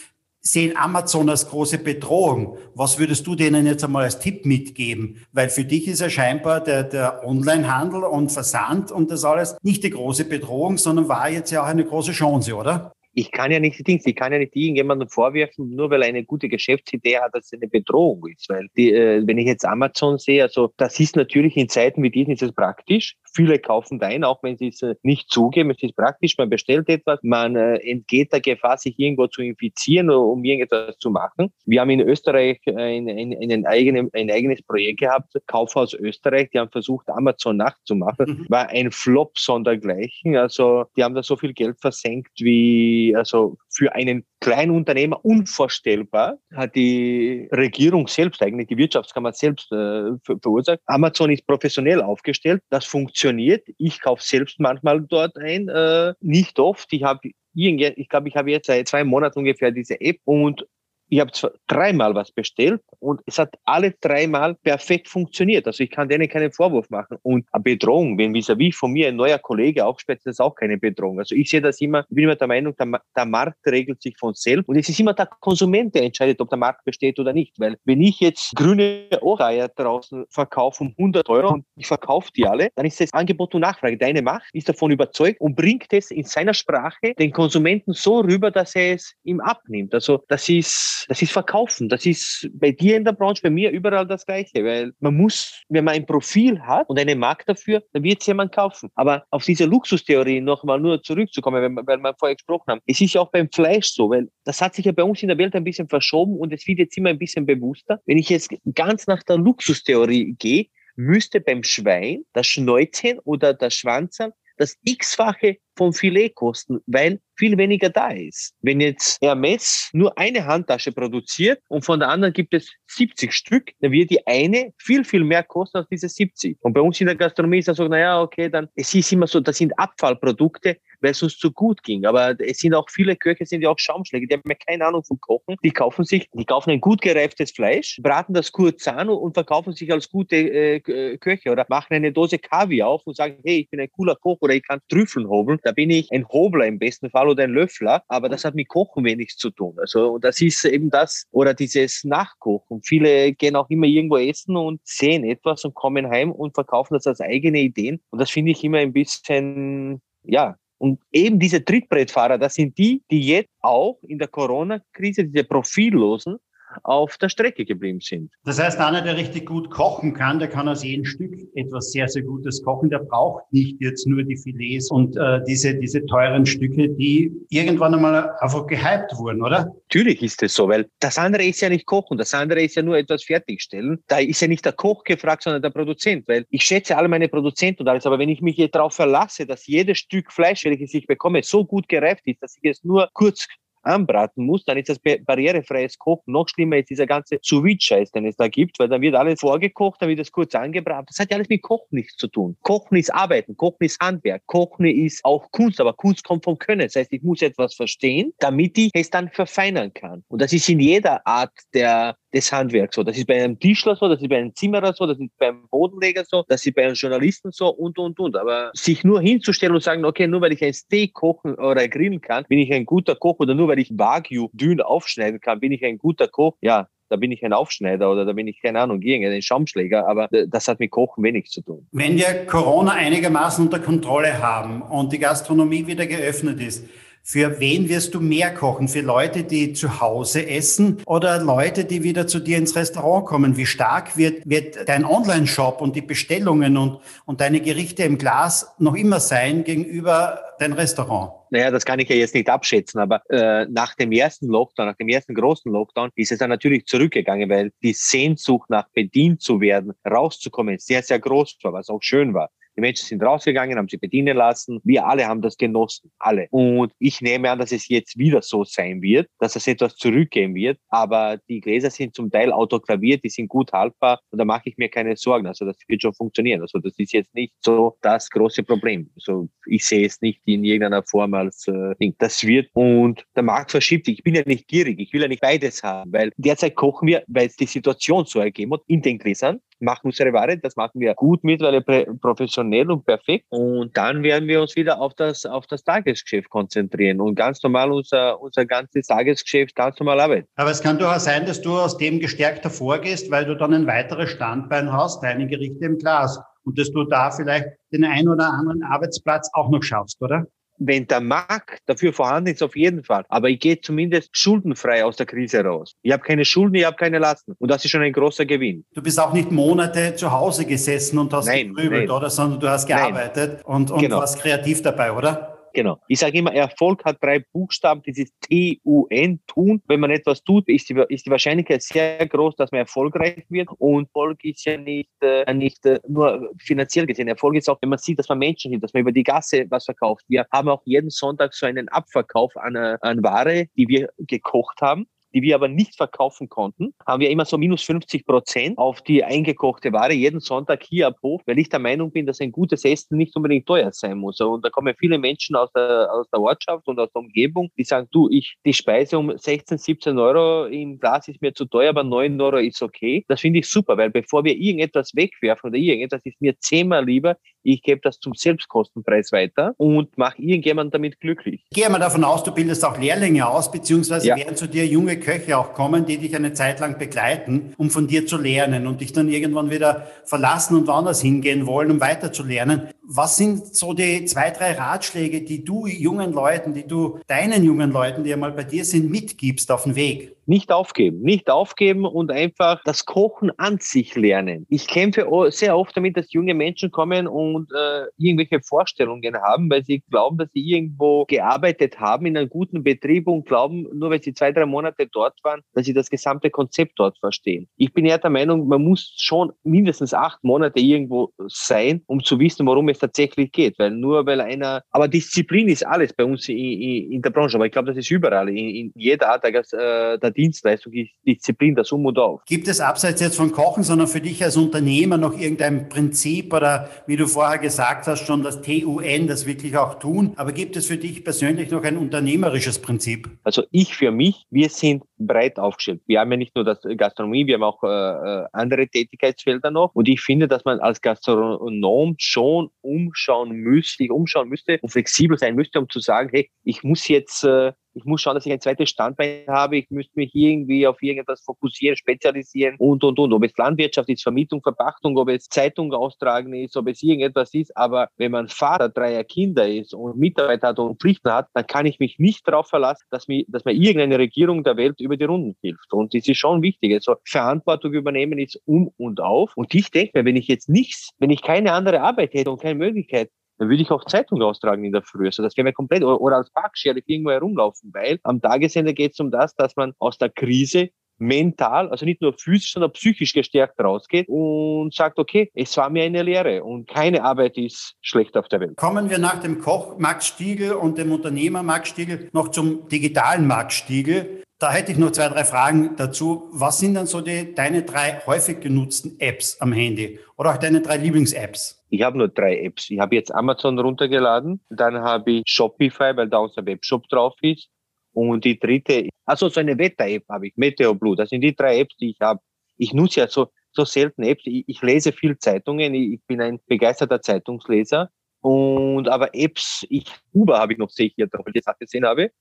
[0.47, 2.57] sehen Amazon als große Bedrohung.
[2.75, 5.25] Was würdest du denen jetzt einmal als Tipp mitgeben?
[5.31, 9.83] Weil für dich ist ja scheinbar der, der Onlinehandel und Versand und das alles nicht
[9.83, 12.94] die große Bedrohung, sondern war jetzt ja auch eine große Chance, oder?
[13.17, 16.09] Ich kann ja nicht die Dinge, ich kann ja nicht irgendjemandem vorwerfen, nur weil er
[16.09, 18.49] eine gute Geschäftsidee hat, dass es eine Bedrohung ist.
[18.49, 22.11] Weil die, äh, wenn ich jetzt Amazon sehe, also das ist natürlich in Zeiten wie
[22.11, 23.15] diesen ist es praktisch.
[23.35, 25.71] Viele kaufen da ein, auch wenn sie es äh, nicht zugeben.
[25.71, 30.09] Es ist praktisch, man bestellt etwas, man äh, entgeht der Gefahr, sich irgendwo zu infizieren,
[30.09, 31.51] um irgendetwas zu machen.
[31.65, 36.59] Wir haben in Österreich ein, ein, ein, eigene, ein eigenes Projekt gehabt, Kaufhaus Österreich, die
[36.59, 38.25] haben versucht, Amazon nachzumachen.
[38.25, 38.45] Mhm.
[38.49, 40.37] War ein Flop sondergleichen.
[40.37, 46.37] Also die haben da so viel Geld versenkt wie also für einen kleinen Unternehmer unvorstellbar,
[46.53, 50.79] hat die Regierung selbst eigentlich, die Wirtschaftskammer selbst äh, verursacht.
[50.85, 53.67] Amazon ist professionell aufgestellt, das funktioniert.
[53.77, 56.91] Ich kaufe selbst manchmal dort ein, äh, nicht oft.
[56.93, 60.65] Ich habe ich glaube, ich habe jetzt seit zwei Monaten ungefähr diese App und
[61.09, 61.31] ich habe
[61.67, 65.67] dreimal was bestellt und es hat alle dreimal perfekt funktioniert.
[65.67, 67.17] Also ich kann denen keinen Vorwurf machen.
[67.21, 70.55] Und eine Bedrohung, wenn vis-à-vis -vis von mir ein neuer Kollege aufsperrt, ist das auch
[70.55, 71.19] keine Bedrohung.
[71.19, 74.17] Also ich sehe das immer, ich bin immer der Meinung, der, der, Markt regelt sich
[74.17, 77.33] von selbst und es ist immer der Konsument, der entscheidet, ob der Markt besteht oder
[77.33, 77.59] nicht.
[77.59, 82.45] Weil wenn ich jetzt grüne Ohrreiher draußen verkaufe um 100 Euro und ich verkaufe die
[82.45, 83.97] alle, dann ist das Angebot und Nachfrage.
[83.97, 88.51] Deine Macht ist davon überzeugt und bringt es in seiner Sprache den Konsumenten so rüber,
[88.51, 89.93] dass er es ihm abnimmt.
[89.93, 91.89] Also das ist das ist Verkaufen.
[91.89, 95.63] Das ist bei dir in der Branche, bei mir überall das Gleiche, weil man muss,
[95.69, 98.89] wenn man ein Profil hat und einen Markt dafür, dann wird es jemand kaufen.
[98.95, 103.13] Aber auf diese Luxustheorie nochmal nur zurückzukommen, weil, weil wir vorher gesprochen haben, es ist
[103.13, 105.55] ja auch beim Fleisch so, weil das hat sich ja bei uns in der Welt
[105.55, 107.99] ein bisschen verschoben und es wird jetzt immer ein bisschen bewusster.
[108.05, 113.73] Wenn ich jetzt ganz nach der Luxustheorie gehe, müsste beim Schwein das Schnäuzchen oder das
[113.73, 118.53] Schwanzern das x-fache vom Filet kosten, weil viel weniger da ist.
[118.61, 123.71] Wenn jetzt Hermes nur eine Handtasche produziert und von der anderen gibt es 70 Stück,
[123.81, 126.57] dann wird die eine viel, viel mehr kosten als diese 70.
[126.61, 129.27] Und bei uns in der Gastronomie ist das so, naja, okay, dann, es ist immer
[129.27, 132.05] so, das sind Abfallprodukte, weil es uns zu gut ging.
[132.05, 135.03] Aber es sind auch viele Köche, sind ja auch Schaumschläge, die haben ja keine Ahnung
[135.03, 135.57] vom Kochen.
[135.63, 139.73] Die kaufen sich, die kaufen ein gut gereiftes Fleisch, braten das kurz an und verkaufen
[139.73, 143.69] sich als gute äh, Köche oder machen eine Dose Kaviar auf und sagen, hey, ich
[143.69, 145.59] bin ein cooler Koch oder ich kann Trüffeln hobeln.
[145.65, 148.67] Da bin ich ein Hobler im besten Fall oder ein Löffler, aber das hat mit
[148.67, 149.73] Kochen wenig zu tun.
[149.79, 152.83] Also das ist eben das oder dieses Nachkochen.
[152.83, 157.07] Viele gehen auch immer irgendwo essen und sehen etwas und kommen heim und verkaufen das
[157.07, 157.99] als eigene Ideen.
[158.11, 163.01] Und das finde ich immer ein bisschen, ja, und eben diese Trittbrettfahrer, das sind die,
[163.09, 166.37] die jetzt auch in der Corona-Krise, diese Profillosen,
[166.83, 168.31] auf der Strecke geblieben sind.
[168.43, 172.07] Das heißt, einer, der richtig gut kochen kann, der kann aus jedem Stück etwas sehr,
[172.07, 172.89] sehr Gutes kochen.
[172.89, 177.93] Der braucht nicht jetzt nur die Filets und äh, diese, diese teuren Stücke, die irgendwann
[177.93, 179.73] einmal einfach gehypt wurden, oder?
[179.87, 182.81] Natürlich ist es so, weil das andere ist ja nicht kochen, das andere ist ja
[182.81, 184.03] nur etwas fertigstellen.
[184.07, 187.27] Da ist ja nicht der Koch gefragt, sondern der Produzent, weil ich schätze alle meine
[187.27, 190.93] Produzenten und alles, aber wenn ich mich jetzt darauf verlasse, dass jedes Stück Fleisch, welches
[190.93, 193.47] ich bekomme, so gut gereift ist, dass ich es nur kurz
[193.85, 196.33] anbraten muss, dann ist das barrierefreies Kochen.
[196.33, 199.39] Noch schlimmer ist dieser ganze sous scheiß den es da gibt, weil dann wird alles
[199.39, 201.07] vorgekocht, dann wird das kurz angebraten.
[201.09, 202.57] Das hat ja alles mit Kochen nichts zu tun.
[202.61, 206.81] Kochen ist Arbeiten, Kochen ist Handwerk, Kochen ist auch Kunst, aber Kunst kommt vom Können.
[206.81, 210.23] Das heißt, ich muss etwas verstehen, damit ich es dann verfeinern kann.
[210.27, 213.03] Und das ist in jeder Art der des Handwerks so.
[213.03, 215.67] Das ist bei einem Tischler so, das ist bei einem Zimmerer so, das ist beim
[215.69, 218.35] Bodenleger so, das ist bei einem Journalisten so und, und, und.
[218.35, 222.21] Aber sich nur hinzustellen und sagen, okay, nur weil ich ein Steak kochen oder grillen
[222.21, 225.71] kann, bin ich ein guter Koch oder nur weil ich Wagyu dünn aufschneiden kann, bin
[225.71, 226.55] ich ein guter Koch.
[226.61, 230.27] Ja, da bin ich ein Aufschneider oder da bin ich, keine Ahnung, irgendein Schaumschläger, aber
[230.47, 231.87] das hat mit Kochen wenig zu tun.
[231.91, 236.85] Wenn wir Corona einigermaßen unter Kontrolle haben und die Gastronomie wieder geöffnet ist,
[237.27, 238.87] für wen wirst du mehr kochen?
[238.87, 243.57] Für Leute, die zu Hause essen oder Leute, die wieder zu dir ins Restaurant kommen?
[243.57, 248.75] Wie stark wird, wird dein Online-Shop und die Bestellungen und, und deine Gerichte im Glas
[248.77, 251.31] noch immer sein gegenüber dein Restaurant?
[251.49, 254.97] Naja, das kann ich ja jetzt nicht abschätzen, aber äh, nach dem ersten Lockdown, nach
[254.97, 259.61] dem ersten großen Lockdown, ist es dann natürlich zurückgegangen, weil die Sehnsucht nach bedient zu
[259.61, 262.51] werden, rauszukommen, sehr, sehr groß war, was auch schön war.
[262.77, 264.79] Die Menschen sind rausgegangen, haben sich bedienen lassen.
[264.83, 266.11] Wir alle haben das genossen.
[266.19, 266.47] Alle.
[266.51, 270.53] Und ich nehme an, dass es jetzt wieder so sein wird, dass es etwas zurückgehen
[270.55, 270.77] wird.
[270.89, 274.77] Aber die Gläser sind zum Teil autoklaviert, die sind gut haltbar und da mache ich
[274.77, 275.47] mir keine Sorgen.
[275.47, 276.61] Also das wird schon funktionieren.
[276.61, 279.09] Also das ist jetzt nicht so das große Problem.
[279.15, 282.15] Also ich sehe es nicht in irgendeiner Form als äh, Ding.
[282.17, 284.17] Das wird und der Markt verschiebt sich.
[284.17, 284.99] Ich bin ja nicht gierig.
[284.99, 288.39] Ich will ja nicht beides haben, weil derzeit kochen wir, weil es die Situation so
[288.39, 291.81] ergeben hat, in den Gläsern machen unsere Ware, das machen wir gut mittlerweile
[292.19, 293.45] professionell und perfekt.
[293.49, 297.91] Und dann werden wir uns wieder auf das, auf das Tagesgeschäft konzentrieren und ganz normal
[297.91, 300.47] unser, unser ganzes Tagesgeschäft ganz normal arbeiten.
[300.55, 303.87] Aber es kann durchaus sein, dass du aus dem gestärkt hervorgehst, weil du dann ein
[303.87, 306.39] weiteres Standbein hast, deine Gerichte im Glas.
[306.63, 310.47] Und dass du da vielleicht den einen oder anderen Arbeitsplatz auch noch schaffst, oder?
[310.77, 313.25] Wenn der Markt dafür vorhanden ist, auf jeden Fall.
[313.29, 315.95] Aber ich gehe zumindest schuldenfrei aus der Krise raus.
[316.01, 317.55] Ich habe keine Schulden, ich habe keine Lasten.
[317.59, 318.85] Und das ist schon ein großer Gewinn.
[318.93, 322.17] Du bist auch nicht Monate zu Hause gesessen und hast nein, gegrübelt, nein.
[322.17, 322.29] oder?
[322.29, 323.75] Sondern du hast gearbeitet nein.
[323.75, 324.19] und, und genau.
[324.19, 325.54] warst kreativ dabei, oder?
[325.75, 325.99] Genau.
[326.07, 329.81] Ich sage immer, Erfolg hat drei Buchstaben, ist T-U-N, tun.
[329.87, 333.67] Wenn man etwas tut, ist die, ist die Wahrscheinlichkeit sehr groß, dass man erfolgreich wird.
[333.77, 337.27] Und Erfolg ist ja nicht, äh, nicht äh, nur finanziell gesehen.
[337.27, 339.65] Erfolg ist auch, wenn man sieht, dass man Menschen hilft, dass man über die Gasse
[339.69, 340.23] was verkauft.
[340.29, 344.81] Wir haben auch jeden Sonntag so einen Abverkauf an, äh, an Ware, die wir gekocht
[344.81, 349.01] haben die wir aber nicht verkaufen konnten, haben wir immer so minus 50 Prozent auf
[349.01, 352.53] die eingekochte Ware jeden Sonntag hier ab Hof, weil ich der Meinung bin, dass ein
[352.53, 354.39] gutes Essen nicht unbedingt teuer sein muss.
[354.39, 357.83] Und da kommen viele Menschen aus der, aus der Ortschaft und aus der Umgebung, die
[357.83, 361.89] sagen, du, ich, die Speise um 16, 17 Euro im Glas ist mir zu teuer,
[361.89, 363.25] aber 9 Euro ist okay.
[363.27, 367.35] Das finde ich super, weil bevor wir irgendetwas wegwerfen oder irgendetwas, ist mir zehnmal lieber,
[367.65, 371.65] ich gebe das zum Selbstkostenpreis weiter und mache irgendjemand damit glücklich.
[371.71, 374.37] Ich gehe mal davon aus, du bildest auch Lehrlinge aus, beziehungsweise ja.
[374.37, 378.07] werden zu dir junge Köche auch kommen, die dich eine Zeit lang begleiten, um von
[378.07, 382.31] dir zu lernen und dich dann irgendwann wieder verlassen und woanders hingehen wollen, um weiter
[382.31, 382.89] zu lernen.
[383.07, 387.91] Was sind so die zwei, drei Ratschläge, die du jungen Leuten, die du deinen jungen
[387.91, 390.35] Leuten, die ja mal bei dir sind, mitgibst auf den Weg?
[390.47, 394.67] Nicht aufgeben, nicht aufgeben und einfach das Kochen an sich lernen.
[394.69, 399.83] Ich kämpfe sehr oft damit, dass junge Menschen kommen und äh, irgendwelche Vorstellungen haben, weil
[399.83, 404.21] sie glauben, dass sie irgendwo gearbeitet haben in einem guten Betrieb und glauben, nur weil
[404.21, 407.67] sie zwei, drei Monate dort waren, dass sie das gesamte Konzept dort verstehen.
[407.77, 412.39] Ich bin eher der Meinung, man muss schon mindestens acht Monate irgendwo sein, um zu
[412.39, 413.77] wissen, worum es tatsächlich geht.
[413.79, 417.57] Weil nur weil einer, aber Disziplin ist alles bei uns in, in, in der Branche,
[417.57, 421.11] aber ich glaube, das ist überall, in, in jeder Art der, äh, der Dienstleistung ist
[421.25, 422.43] Disziplin das Um und Auf.
[422.45, 426.89] Gibt es abseits jetzt von Kochen, sondern für dich als Unternehmer noch irgendein Prinzip oder
[427.07, 430.87] wie du vorher gesagt hast, schon das TUN, das wirklich auch tun, aber gibt es
[430.87, 433.29] für dich persönlich noch ein unternehmerisches Prinzip?
[433.43, 436.01] Also ich für mich, wir sind breit aufgestellt.
[436.07, 439.93] Wir haben ja nicht nur das Gastronomie, wir haben auch äh, äh andere Tätigkeitsfelder noch
[439.93, 445.55] und ich finde, dass man als Gastronom schon umschauen müsste, umschauen müsste und flexibel sein
[445.55, 448.59] müsste, um zu sagen, hey, ich muss jetzt äh, ich muss schauen, dass ich ein
[448.59, 453.33] zweites Standbein habe, ich müsste mich irgendwie auf irgendetwas fokussieren, spezialisieren und, und, und.
[453.33, 457.75] Ob es Landwirtschaft ist, Vermietung, Verpachtung, ob es Zeitung austragen ist, ob es irgendetwas ist.
[457.75, 461.85] Aber wenn man Vater dreier Kinder ist und Mitarbeiter hat und Pflichten hat, dann kann
[461.85, 465.23] ich mich nicht darauf verlassen, dass mir, dass mir irgendeine Regierung der Welt über die
[465.23, 465.93] Runden hilft.
[465.93, 466.93] Und das ist schon wichtig.
[466.93, 469.53] Also Verantwortung übernehmen ist um und auf.
[469.55, 472.61] Und ich denke mir, wenn ich jetzt nichts, wenn ich keine andere Arbeit hätte und
[472.61, 475.25] keine Möglichkeit, dann würde ich auch Zeitung austragen in der Früh.
[475.25, 479.13] Also das wäre mir komplett, oder, oder als Parkschere irgendwo herumlaufen, weil am Tagesende geht
[479.13, 483.33] es um das, dass man aus der Krise mental, also nicht nur physisch, sondern psychisch
[483.33, 488.35] gestärkt rausgeht und sagt, okay, es war mir eine Lehre und keine Arbeit ist schlecht
[488.35, 488.75] auf der Welt.
[488.75, 493.47] Kommen wir nach dem Koch Max Stiegel und dem Unternehmer Max Stiegel noch zum digitalen
[493.47, 494.43] Max Stiegel.
[494.65, 496.49] Da hätte ich noch zwei, drei Fragen dazu.
[496.51, 500.81] Was sind dann so die, deine drei häufig genutzten Apps am Handy oder auch deine
[500.81, 501.85] drei Lieblings-Apps?
[501.91, 502.89] Ich habe nur drei Apps.
[502.89, 507.69] Ich habe jetzt Amazon runtergeladen, dann habe ich Shopify, weil da unser Webshop drauf ist.
[508.13, 511.15] Und die dritte, also so eine Wetter-App habe ich, Meteo Blue.
[511.15, 512.39] Das sind die drei Apps, die ich habe.
[512.77, 514.41] Ich nutze ja so, so selten Apps.
[514.47, 515.93] Ich, ich lese viel Zeitungen.
[515.93, 518.09] Ich, ich bin ein begeisterter Zeitungsleser.
[518.41, 521.77] Und aber Apps, ich Uber habe ich noch sehe ich hier drauf, weil ich das
[521.77, 522.31] gesehen habe.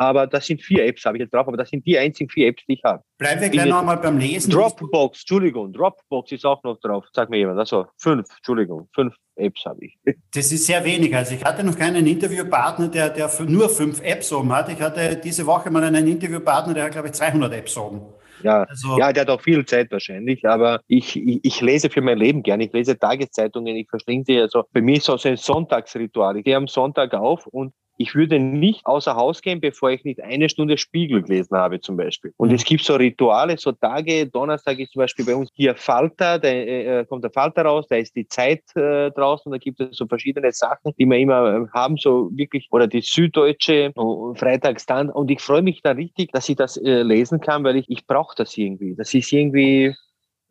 [0.00, 2.48] Aber das sind vier Apps, habe ich jetzt drauf, aber das sind die einzigen vier
[2.48, 3.02] Apps, die ich habe.
[3.18, 4.50] Bleiben wir gleich nochmal beim Lesen.
[4.50, 7.04] Dropbox, Entschuldigung, Dropbox ist auch noch drauf.
[7.12, 7.58] Sag mir jemand.
[7.58, 9.98] Also fünf, Entschuldigung, fünf Apps habe ich.
[10.32, 11.14] Das ist sehr wenig.
[11.14, 14.70] Also ich hatte noch keinen Interviewpartner, der, der nur fünf Apps oben hat.
[14.70, 18.00] Ich hatte diese Woche mal einen Interviewpartner, der hat, glaube ich, 200 Apps oben.
[18.42, 22.00] Ja, also, ja, der hat auch viel Zeit wahrscheinlich, aber ich, ich, ich lese für
[22.00, 22.64] mein Leben gerne.
[22.64, 24.40] Ich lese Tageszeitungen, ich verschlinge sie.
[24.40, 26.38] Also für mich ist es so ein Sonntagsritual.
[26.38, 30.22] Ich gehe am Sonntag auf und ich würde nicht außer Haus gehen, bevor ich nicht
[30.22, 32.32] eine Stunde Spiegel gelesen habe, zum Beispiel.
[32.38, 32.54] Und mhm.
[32.54, 36.48] es gibt so Rituale, so Tage, Donnerstag ist zum Beispiel bei uns hier Falter, da
[36.48, 40.06] äh, kommt der Falter raus, da ist die Zeit äh, draußen, da gibt es so
[40.06, 45.14] verschiedene Sachen, die wir immer äh, haben, so wirklich, oder die Süddeutsche, uh, Freitagsstand.
[45.14, 48.06] Und ich freue mich da richtig, dass ich das äh, lesen kann, weil ich, ich
[48.06, 48.94] brauche das irgendwie.
[48.96, 49.94] Das ist irgendwie,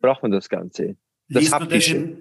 [0.00, 0.94] braucht man das Ganze.
[1.28, 2.18] Das liest, du das in,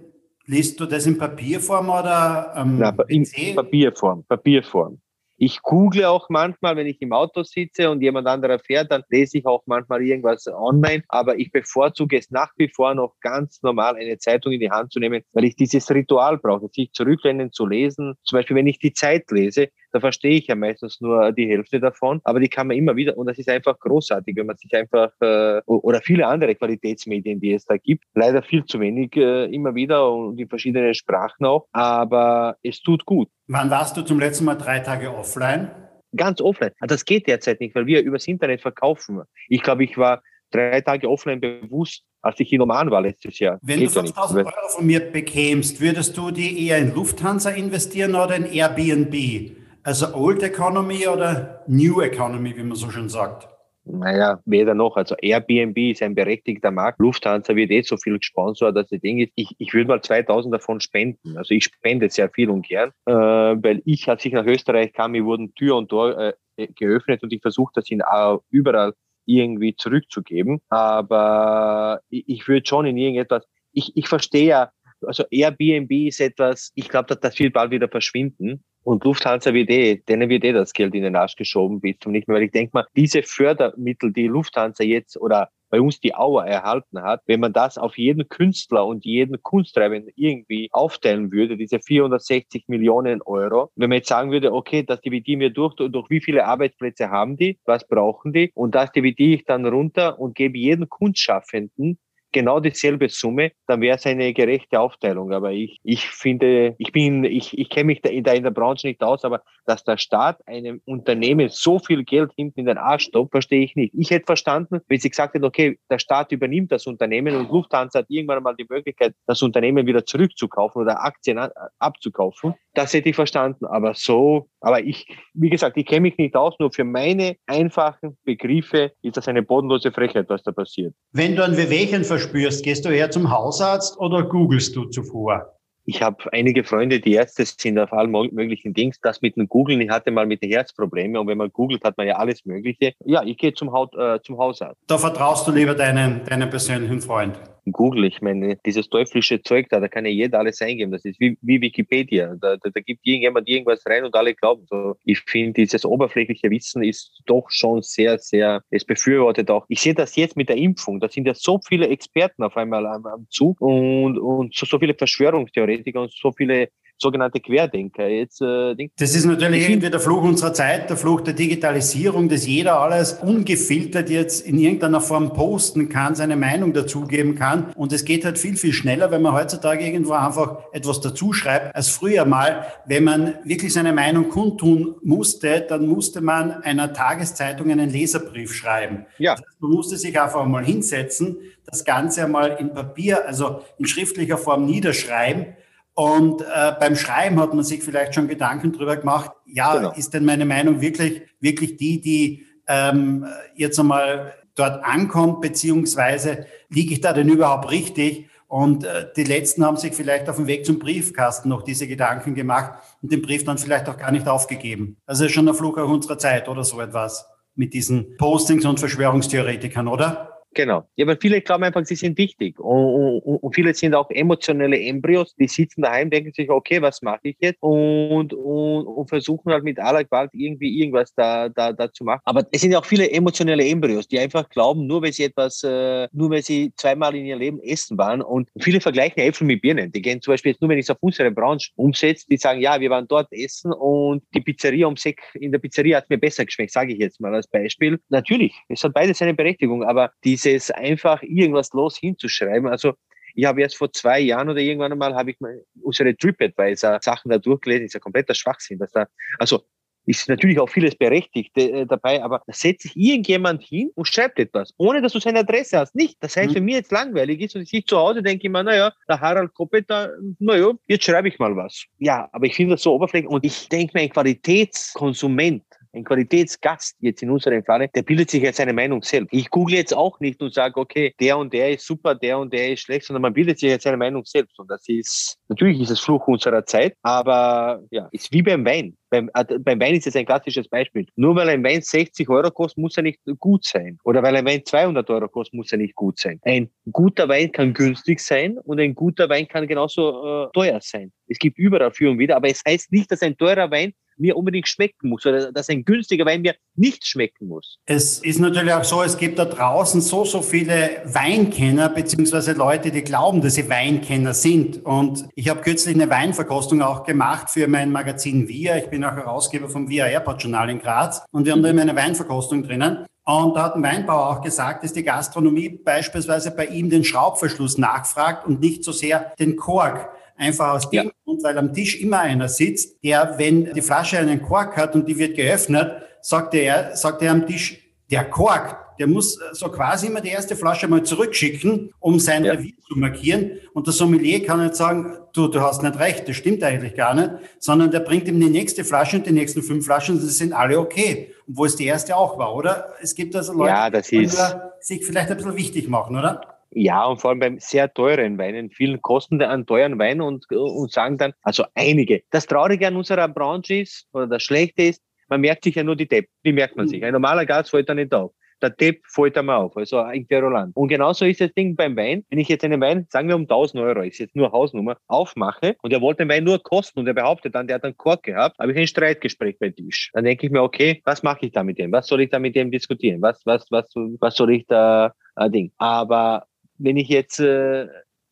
[0.48, 5.00] liest du das in Papierform oder ähm, Na, in Papierform, Papierform.
[5.42, 9.38] Ich google auch manchmal, wenn ich im Auto sitze und jemand anderer fährt, dann lese
[9.38, 11.02] ich auch manchmal irgendwas online.
[11.08, 14.92] Aber ich bevorzuge es nach wie vor noch ganz normal, eine Zeitung in die Hand
[14.92, 18.16] zu nehmen, weil ich dieses Ritual brauche, sich zurücklehnen zu lesen.
[18.26, 21.80] Zum Beispiel, wenn ich die Zeit lese, da verstehe ich ja meistens nur die Hälfte
[21.80, 24.74] davon, aber die kann man immer wieder, und das ist einfach großartig, wenn man sich
[24.76, 29.46] einfach, äh, oder viele andere Qualitätsmedien, die es da gibt, leider viel zu wenig äh,
[29.46, 33.30] immer wieder und in verschiedenen Sprachen auch, aber es tut gut.
[33.48, 35.72] Wann warst du zum letzten Mal drei Tage offline?
[36.16, 36.72] Ganz offline.
[36.80, 39.22] Ah, das geht derzeit nicht, weil wir übers Internet verkaufen.
[39.48, 43.60] Ich glaube, ich war drei Tage offline bewusst, als ich in Oman war letztes Jahr.
[43.62, 48.16] Wenn Geht du 5000 Euro von mir bekämst, würdest du die eher in Lufthansa investieren
[48.16, 49.59] oder in Airbnb?
[49.90, 53.48] Also Old Economy oder New Economy, wie man so schön sagt?
[53.86, 54.96] Naja, weder noch.
[54.98, 57.00] Also Airbnb ist ein berechtigter Markt.
[57.00, 59.32] Lufthansa wird eh so viel gesponsert, dass das Ding ist.
[59.34, 61.40] Ich, ich würde mal 2000 davon spenden.
[61.40, 65.14] Also ich spende sehr viel und gern, äh, weil ich, als ich nach Österreich kam,
[65.14, 68.94] mir wurden Tür und Tor äh, geöffnet und ich versuche das in uh, überall
[69.26, 70.62] irgendwie zurückzugeben.
[70.70, 74.72] Aber ich, ich würde schon in irgendetwas, ich, ich verstehe ja,
[75.02, 78.64] also Airbnb ist etwas, ich glaube, dass das wird bald wieder verschwinden.
[78.90, 82.12] Und Lufthansa wird eh, denen wird eh das Geld in den Arsch geschoben bis zum
[82.12, 82.38] nicht mehr.
[82.38, 87.04] Weil ich denke mal, diese Fördermittel, die Lufthansa jetzt oder bei uns die Auer erhalten
[87.04, 92.64] hat, wenn man das auf jeden Künstler und jeden Kunsttreibenden irgendwie aufteilen würde, diese 460
[92.68, 96.48] Millionen Euro, wenn man jetzt sagen würde, okay, das dividieren wir durch, durch wie viele
[96.48, 100.90] Arbeitsplätze haben die, was brauchen die und das dividiere ich dann runter und gebe jedem
[100.90, 102.00] Kunstschaffenden
[102.32, 105.32] genau dieselbe Summe, dann wäre es eine gerechte Aufteilung.
[105.32, 108.52] Aber ich, ich finde, ich bin, ich, ich kenne mich da in, der, in der
[108.52, 112.78] Branche nicht aus, aber dass der Staat einem Unternehmen so viel Geld hinten in den
[112.78, 113.94] Arsch stoppt, verstehe ich nicht.
[113.96, 118.00] Ich hätte verstanden, wenn sie gesagt hätten, okay, der Staat übernimmt das Unternehmen und Lufthansa
[118.00, 121.40] hat irgendwann mal die Möglichkeit, das Unternehmen wieder zurückzukaufen oder Aktien
[121.78, 122.56] abzukaufen.
[122.74, 123.66] Das hätte ich verstanden.
[123.66, 128.18] Aber so, aber ich, wie gesagt, ich kenne mich nicht aus, nur für meine einfachen
[128.24, 130.94] Begriffe ist das eine bodenlose Frechheit, was da passiert.
[131.12, 135.56] Wenn du ein Wehwehchen verspürst, gehst du eher zum Hausarzt oder googelst du zuvor?
[135.86, 139.00] Ich habe einige Freunde, die Ärzte sind auf allen möglichen Dings.
[139.02, 141.98] Das mit dem Googlen, ich hatte mal mit den Herzprobleme und wenn man googelt, hat
[141.98, 142.94] man ja alles Mögliche.
[143.06, 144.80] Ja, ich gehe zum, Haut, äh, zum Hausarzt.
[144.86, 147.40] Da vertraust du lieber deinen, deinen persönlichen Freund.
[147.72, 150.92] Google, ich meine, dieses teuflische Zeug da, da kann ja jeder alles eingeben.
[150.92, 152.36] Das ist wie, wie Wikipedia.
[152.40, 154.96] Da, da, da gibt irgendjemand irgendwas rein und alle glauben so.
[155.04, 159.66] Ich finde, dieses oberflächliche Wissen ist doch schon sehr, sehr, es befürwortet auch.
[159.70, 161.00] Ich sehe das jetzt mit der Impfung.
[161.00, 164.80] Da sind ja so viele Experten auf einmal am, am Zug und, und so, so
[164.80, 168.08] viele Verschwörungstheoretiker und so viele sogenannte Querdenker.
[168.08, 172.46] Jetzt, äh, das ist natürlich irgendwie der Fluch unserer Zeit, der Fluch der Digitalisierung, dass
[172.46, 177.72] jeder alles ungefiltert jetzt in irgendeiner Form posten kann, seine Meinung dazugeben kann.
[177.76, 181.90] Und es geht halt viel, viel schneller, wenn man heutzutage irgendwo einfach etwas dazuschreibt, als
[181.90, 182.66] früher mal.
[182.86, 189.06] Wenn man wirklich seine Meinung kundtun musste, dann musste man einer Tageszeitung einen Leserbrief schreiben.
[189.18, 189.36] Ja.
[189.36, 193.86] Das heißt, man musste sich einfach mal hinsetzen, das Ganze einmal in Papier, also in
[193.86, 195.56] schriftlicher Form niederschreiben
[196.00, 199.92] und äh, beim Schreiben hat man sich vielleicht schon Gedanken drüber gemacht, ja, genau.
[199.92, 206.94] ist denn meine Meinung wirklich, wirklich die, die ähm, jetzt einmal dort ankommt, beziehungsweise liege
[206.94, 208.30] ich da denn überhaupt richtig?
[208.48, 212.34] Und äh, die Letzten haben sich vielleicht auf dem Weg zum Briefkasten noch diese Gedanken
[212.34, 214.96] gemacht und den Brief dann vielleicht auch gar nicht aufgegeben.
[215.06, 219.90] Also schon ein Fluch auch unserer Zeit oder so etwas mit diesen Postings und Verschwörungstheoretikern,
[219.90, 220.39] oder?
[220.56, 220.90] Genau.
[220.96, 222.60] Ja, weil viele glauben einfach, sie sind wichtig.
[222.60, 227.04] Und, und, und, viele sind auch emotionelle Embryos, die sitzen daheim, denken sich, okay, was
[227.04, 227.62] mache ich jetzt?
[227.62, 232.22] Und, und, und versuchen halt mit aller Gewalt irgendwie irgendwas da, da, da zu machen.
[232.26, 235.64] Aber es sind ja auch viele emotionelle Embryos, die einfach glauben, nur weil sie etwas,
[235.64, 238.22] äh, nur weil sie zweimal in ihrem Leben essen waren.
[238.22, 239.92] Und viele vergleichen Äpfel mit Birnen.
[239.92, 242.60] Die gehen zum Beispiel jetzt nur, wenn ich es auf unsere Branche umsetze, die sagen,
[242.60, 246.18] ja, wir waren dort essen und die Pizzeria um Sek, in der Pizzeria hat mir
[246.18, 248.00] besser geschmeckt, sage ich jetzt mal als Beispiel.
[248.10, 252.68] Natürlich, es hat beides seine Berechtigung, aber die dieses einfach irgendwas los hinzuschreiben.
[252.68, 252.94] Also
[253.36, 257.30] ich habe jetzt vor zwei Jahren oder irgendwann einmal habe ich mal unsere TripAdvisor Sachen
[257.30, 258.80] da durchgelesen, ist ja kompletter Schwachsinn.
[258.80, 259.08] Dass da,
[259.38, 259.64] also
[260.10, 264.40] ist natürlich auch vieles berechtigt äh, dabei, aber da setzt sich irgendjemand hin und schreibt
[264.40, 265.94] etwas, ohne dass du seine Adresse hast.
[265.94, 266.18] Nicht.
[266.22, 269.22] Das heißt, wenn mir jetzt langweilig ist und ich zu Hause denke immer, naja, der
[269.22, 270.10] Harald Koppel, da,
[270.40, 271.86] naja, jetzt schreibe ich mal was.
[272.00, 276.96] Ja, aber ich finde das so oberflächlich und ich denke mir, ein Qualitätskonsument ein Qualitätsgast
[277.00, 279.34] jetzt in unserem Falle, der bildet sich jetzt seine Meinung selbst.
[279.34, 282.54] Ich google jetzt auch nicht und sage, okay, der und der ist super, der und
[282.54, 284.60] der ist schlecht, sondern man bildet sich jetzt seine Meinung selbst.
[284.60, 288.96] Und das ist, natürlich ist es Fluch unserer Zeit, aber ja, ist wie beim Wein.
[289.10, 291.08] Beim, äh, beim Wein ist es ein klassisches Beispiel.
[291.16, 293.98] Nur weil ein Wein 60 Euro kostet, muss er nicht gut sein.
[294.04, 296.40] Oder weil ein Wein 200 Euro kostet, muss er nicht gut sein.
[296.44, 301.12] Ein guter Wein kann günstig sein und ein guter Wein kann genauso äh, teuer sein.
[301.28, 304.36] Es gibt überall für und wieder, aber es heißt nicht, dass ein teurer Wein mir
[304.36, 307.80] unbedingt schmecken muss oder dass ein günstiger Wein mir nicht schmecken muss.
[307.86, 312.92] Es ist natürlich auch so, es gibt da draußen so, so viele Weinkenner beziehungsweise Leute,
[312.92, 314.86] die glauben, dass sie Weinkenner sind.
[314.86, 318.78] Und ich habe kürzlich eine Weinverkostung auch gemacht für mein Magazin VIA.
[318.78, 321.82] Ich bin auch Herausgeber vom VIA Airport Journal in Graz und wir haben da immer
[321.82, 323.06] eine Weinverkostung drinnen.
[323.26, 327.78] Und da hat ein Weinbauer auch gesagt, dass die Gastronomie beispielsweise bei ihm den Schraubverschluss
[327.78, 330.10] nachfragt und nicht so sehr den Kork.
[330.36, 331.12] Einfach aus dem ja.
[331.26, 335.08] Grund, weil am Tisch immer einer sitzt, der, wenn die Flasche einen Kork hat und
[335.08, 337.80] die wird geöffnet, sagt er, sagt er am Tisch,
[338.10, 342.54] der Kork, der muss so quasi immer die erste Flasche mal zurückschicken, um sein ja.
[342.54, 343.52] Revier zu markieren.
[343.74, 347.14] Und der Sommelier kann nicht sagen, du, du hast nicht recht, das stimmt eigentlich gar
[347.14, 350.54] nicht, sondern der bringt ihm die nächste Flasche und die nächsten fünf Flaschen, das sind
[350.54, 351.34] alle okay.
[351.48, 352.94] Wo es die erste auch war, oder?
[353.02, 356.42] Es gibt also Leute, ja, die sich vielleicht ein bisschen wichtig machen, oder?
[356.72, 358.70] Ja, und vor allem beim sehr teuren Weinen.
[358.70, 362.22] Vielen kosten an teuren Wein und, und sagen dann, also einige.
[362.30, 365.96] Das Traurige an unserer Branche ist, oder das Schlechte ist, man merkt sich ja nur
[365.96, 366.28] die Depp.
[366.44, 366.90] Die merkt man mhm.
[366.90, 367.04] sich.
[367.04, 368.32] Ein normaler Gast fällt da nicht auf.
[368.62, 370.76] Der Depp fällt einmal auf, also ein Querulant.
[370.76, 372.26] Und genauso ist das Ding beim Wein.
[372.30, 375.76] Wenn ich jetzt einen Wein, sagen wir um 1000 Euro, ist jetzt nur Hausnummer, aufmache
[375.82, 378.24] und er wollte den Wein nur kosten und er behauptet dann, der hat einen Kork
[378.24, 380.12] gehabt, habe ich ein Streitgespräch bei Tisch.
[380.14, 381.92] Dann denke ich mir, okay, was mache ich da mit dem?
[381.92, 383.22] Was soll ich da mit dem diskutieren?
[383.22, 385.72] Was, was, was, was soll ich da, äh, Ding?
[385.78, 386.46] Aber
[386.78, 387.88] wenn ich jetzt äh,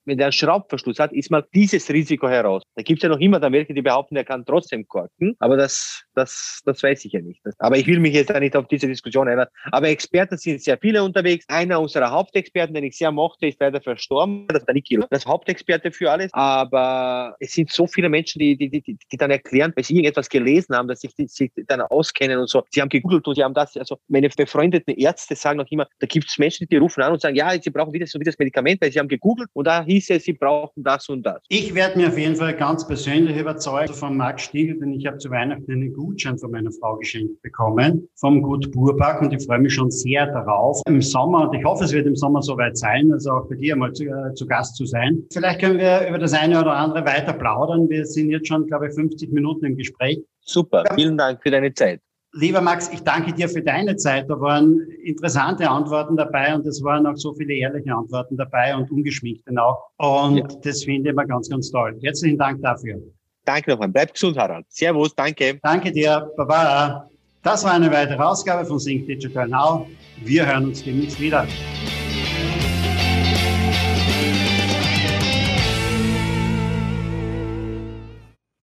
[0.07, 2.63] wenn der einen Schraubverschluss hat, ist mal dieses Risiko heraus.
[2.75, 5.57] Da gibt es ja noch immer dann welche, die behaupten, er kann trotzdem korken, aber
[5.57, 7.41] das, das, das weiß ich ja nicht.
[7.59, 9.47] Aber ich will mich jetzt da nicht auf diese Diskussion erinnern.
[9.71, 11.45] Aber Experten sind sehr viele unterwegs.
[11.49, 14.47] Einer unserer Hauptexperten, den ich sehr mochte, ist leider verstorben.
[14.47, 16.33] Das ist der Niki, das Hauptexperte für alles.
[16.33, 20.29] Aber es sind so viele Menschen, die, die, die, die dann erklären, weil sie irgendetwas
[20.29, 22.63] gelesen haben, dass sich die sich dann auskennen und so.
[22.69, 23.75] Sie haben gegoogelt und sie haben das.
[23.75, 27.21] Also meine befreundeten Ärzte sagen noch immer, da gibt es Menschen, die rufen an und
[27.21, 29.96] sagen, ja, sie brauchen wieder so dieses Medikament, weil sie haben gegoogelt und da hieß
[29.97, 31.41] es, sie brauchen das und das.
[31.49, 35.17] Ich werde mir auf jeden Fall ganz persönlich überzeugt von Max Stiegel, denn ich habe
[35.17, 39.59] zu Weihnachten einen Gutschein von meiner Frau geschenkt bekommen vom Gut Burbach und ich freue
[39.59, 43.11] mich schon sehr darauf im Sommer und ich hoffe, es wird im Sommer soweit sein,
[43.11, 45.23] also auch bei dir mal zu, äh, zu Gast zu sein.
[45.31, 47.89] Vielleicht können wir über das eine oder andere weiter plaudern.
[47.89, 50.19] Wir sind jetzt schon, glaube ich, 50 Minuten im Gespräch.
[50.41, 52.01] Super, vielen Dank für deine Zeit.
[52.33, 54.29] Lieber Max, ich danke dir für deine Zeit.
[54.29, 58.91] Da waren interessante Antworten dabei und es waren auch so viele ehrliche Antworten dabei und
[58.91, 59.89] ungeschminkte auch.
[59.97, 60.47] Und ja.
[60.61, 61.97] das finde ich immer ganz, ganz toll.
[62.01, 63.01] Herzlichen Dank dafür.
[63.45, 63.87] Danke nochmal.
[63.89, 64.65] Bleib gesund, Harald.
[64.69, 65.57] Servus, danke.
[65.63, 66.29] Danke dir.
[66.35, 67.09] Baba.
[67.43, 69.87] Das war eine weitere Ausgabe von Sync Digital Now.
[70.17, 71.47] Wir hören uns demnächst wieder.